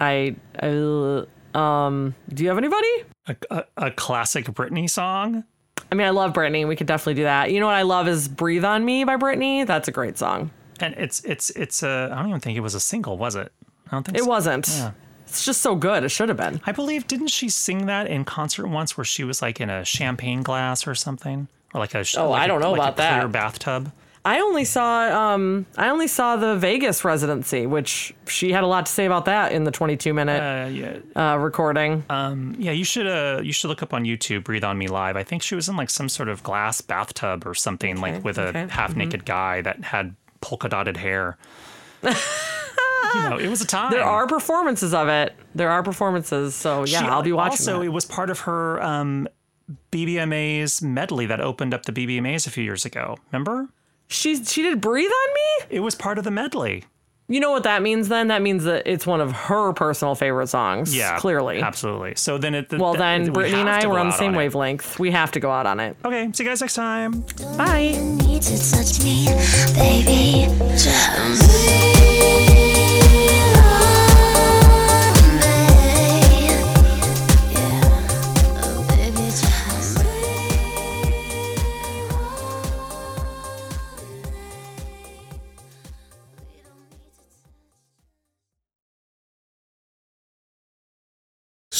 I, 0.00 0.34
I 0.60 1.24
um, 1.54 2.14
do 2.28 2.42
you 2.42 2.48
have 2.48 2.58
anybody? 2.58 2.88
A, 3.26 3.36
a, 3.50 3.64
a 3.76 3.90
classic 3.90 4.46
Britney 4.46 4.88
song? 4.88 5.44
I 5.90 5.94
mean, 5.94 6.06
I 6.06 6.10
love 6.10 6.32
Britney. 6.32 6.66
We 6.66 6.76
could 6.76 6.86
definitely 6.86 7.14
do 7.14 7.22
that. 7.24 7.50
You 7.50 7.60
know 7.60 7.66
what 7.66 7.74
I 7.76 7.82
love 7.82 8.08
is 8.08 8.28
"Breathe 8.28 8.64
on 8.64 8.84
Me" 8.84 9.04
by 9.04 9.16
Britney. 9.16 9.66
That's 9.66 9.88
a 9.88 9.92
great 9.92 10.18
song. 10.18 10.50
And 10.80 10.94
it's 10.96 11.24
it's 11.24 11.50
it's 11.50 11.82
a. 11.82 12.10
I 12.12 12.16
don't 12.18 12.28
even 12.28 12.40
think 12.40 12.56
it 12.56 12.60
was 12.60 12.74
a 12.74 12.80
single, 12.80 13.16
was 13.16 13.36
it? 13.36 13.52
I 13.86 13.90
don't 13.92 14.04
think 14.04 14.18
It 14.18 14.24
so. 14.24 14.28
wasn't. 14.28 14.68
Yeah. 14.68 14.90
It's 15.26 15.44
just 15.44 15.60
so 15.60 15.74
good. 15.74 16.04
It 16.04 16.08
should 16.10 16.28
have 16.30 16.38
been. 16.38 16.60
I 16.66 16.72
believe 16.72 17.06
didn't 17.06 17.28
she 17.28 17.48
sing 17.50 17.86
that 17.86 18.06
in 18.06 18.24
concert 18.24 18.66
once, 18.68 18.96
where 18.96 19.04
she 19.04 19.24
was 19.24 19.42
like 19.42 19.60
in 19.60 19.68
a 19.70 19.84
champagne 19.84 20.42
glass 20.42 20.86
or 20.86 20.94
something, 20.94 21.48
or 21.74 21.80
like 21.80 21.94
a 21.94 22.04
Oh, 22.16 22.30
like 22.30 22.42
I 22.42 22.44
a- 22.44 22.48
don't 22.48 22.60
know 22.60 22.70
like 22.72 22.78
a 22.78 22.82
about 22.82 22.96
that. 22.96 23.18
clear 23.20 23.28
bathtub. 23.28 23.92
I 24.28 24.40
only 24.40 24.64
saw 24.64 25.32
um 25.34 25.64
I 25.76 25.88
only 25.88 26.06
saw 26.06 26.36
the 26.36 26.54
Vegas 26.56 27.02
residency, 27.04 27.66
which 27.66 28.14
she 28.26 28.52
had 28.52 28.62
a 28.62 28.66
lot 28.66 28.84
to 28.86 28.92
say 28.92 29.06
about 29.06 29.24
that 29.24 29.52
in 29.52 29.64
the 29.64 29.70
22 29.70 30.12
minute 30.12 30.42
Uh, 30.42 30.68
yeah, 30.68 30.98
uh, 31.32 31.36
recording. 31.38 32.04
yeah. 32.10 32.72
You 32.72 32.84
should 32.84 33.06
uh 33.06 33.40
you 33.42 33.52
should 33.52 33.68
look 33.68 33.82
up 33.82 33.94
on 33.94 34.04
YouTube 34.04 34.44
"Breathe 34.44 34.64
on 34.64 34.76
Me" 34.76 34.86
live. 34.86 35.16
I 35.16 35.22
think 35.24 35.42
she 35.42 35.54
was 35.54 35.68
in 35.68 35.76
like 35.76 35.88
some 35.90 36.08
sort 36.10 36.28
of 36.28 36.42
glass 36.42 36.80
bathtub 36.82 37.46
or 37.46 37.54
something, 37.54 38.00
like 38.02 38.22
with 38.22 38.38
okay. 38.38 38.64
a 38.64 38.68
half 38.68 38.94
naked 38.94 39.24
guy 39.24 39.62
that 39.62 39.82
had 39.84 40.14
polka 40.42 40.68
dotted 40.68 40.96
hair. 40.98 41.38
you 42.02 42.10
know, 43.30 43.38
it 43.38 43.48
was 43.48 43.62
a 43.62 43.66
time. 43.66 43.90
there 43.90 44.04
are 44.04 44.26
performances 44.26 44.92
of 44.92 45.08
it. 45.08 45.34
There 45.54 45.70
are 45.70 45.82
performances, 45.82 46.54
so 46.54 46.84
yeah, 46.84 47.00
She- 47.00 47.06
I'll 47.06 47.22
be 47.22 47.32
watching. 47.32 47.52
Also, 47.52 47.78
that. 47.78 47.86
it 47.86 47.92
was 47.98 48.04
part 48.04 48.28
of 48.30 48.40
her 48.40 48.82
um, 48.82 49.26
BBMA's 49.90 50.82
medley 50.82 51.26
that 51.26 51.40
opened 51.40 51.72
up 51.74 51.84
the 51.86 51.92
BBMAs 51.92 52.46
a 52.46 52.50
few 52.50 52.62
years 52.62 52.84
ago. 52.84 53.16
Remember? 53.32 53.68
She 54.08 54.42
she 54.44 54.62
did 54.62 54.80
breathe 54.80 55.10
on 55.10 55.34
me. 55.34 55.76
It 55.76 55.80
was 55.80 55.94
part 55.94 56.18
of 56.18 56.24
the 56.24 56.30
medley. 56.30 56.84
You 57.30 57.40
know 57.40 57.50
what 57.50 57.64
that 57.64 57.82
means? 57.82 58.08
Then 58.08 58.28
that 58.28 58.40
means 58.40 58.64
that 58.64 58.86
it's 58.86 59.06
one 59.06 59.20
of 59.20 59.32
her 59.32 59.74
personal 59.74 60.14
favorite 60.14 60.46
songs. 60.46 60.96
Yeah, 60.96 61.18
clearly. 61.18 61.60
absolutely. 61.60 62.14
So 62.14 62.38
then 62.38 62.54
it. 62.54 62.70
The 62.70 62.78
Well, 62.78 62.94
th- 62.94 63.00
then 63.00 63.32
we 63.34 63.42
Britney 63.44 63.52
and 63.60 63.68
I 63.68 63.80
to 63.80 63.88
were 63.90 63.98
on 63.98 64.06
the 64.06 64.12
same 64.16 64.32
it. 64.34 64.38
wavelength. 64.38 64.98
We 64.98 65.10
have 65.10 65.32
to 65.32 65.40
go 65.40 65.50
out 65.50 65.66
on 65.66 65.78
it. 65.78 65.94
Okay, 66.06 66.30
see 66.32 66.44
you 66.44 66.48
guys 66.48 66.62
next 66.62 66.74
time. 66.74 67.24
Bye. 67.58 67.98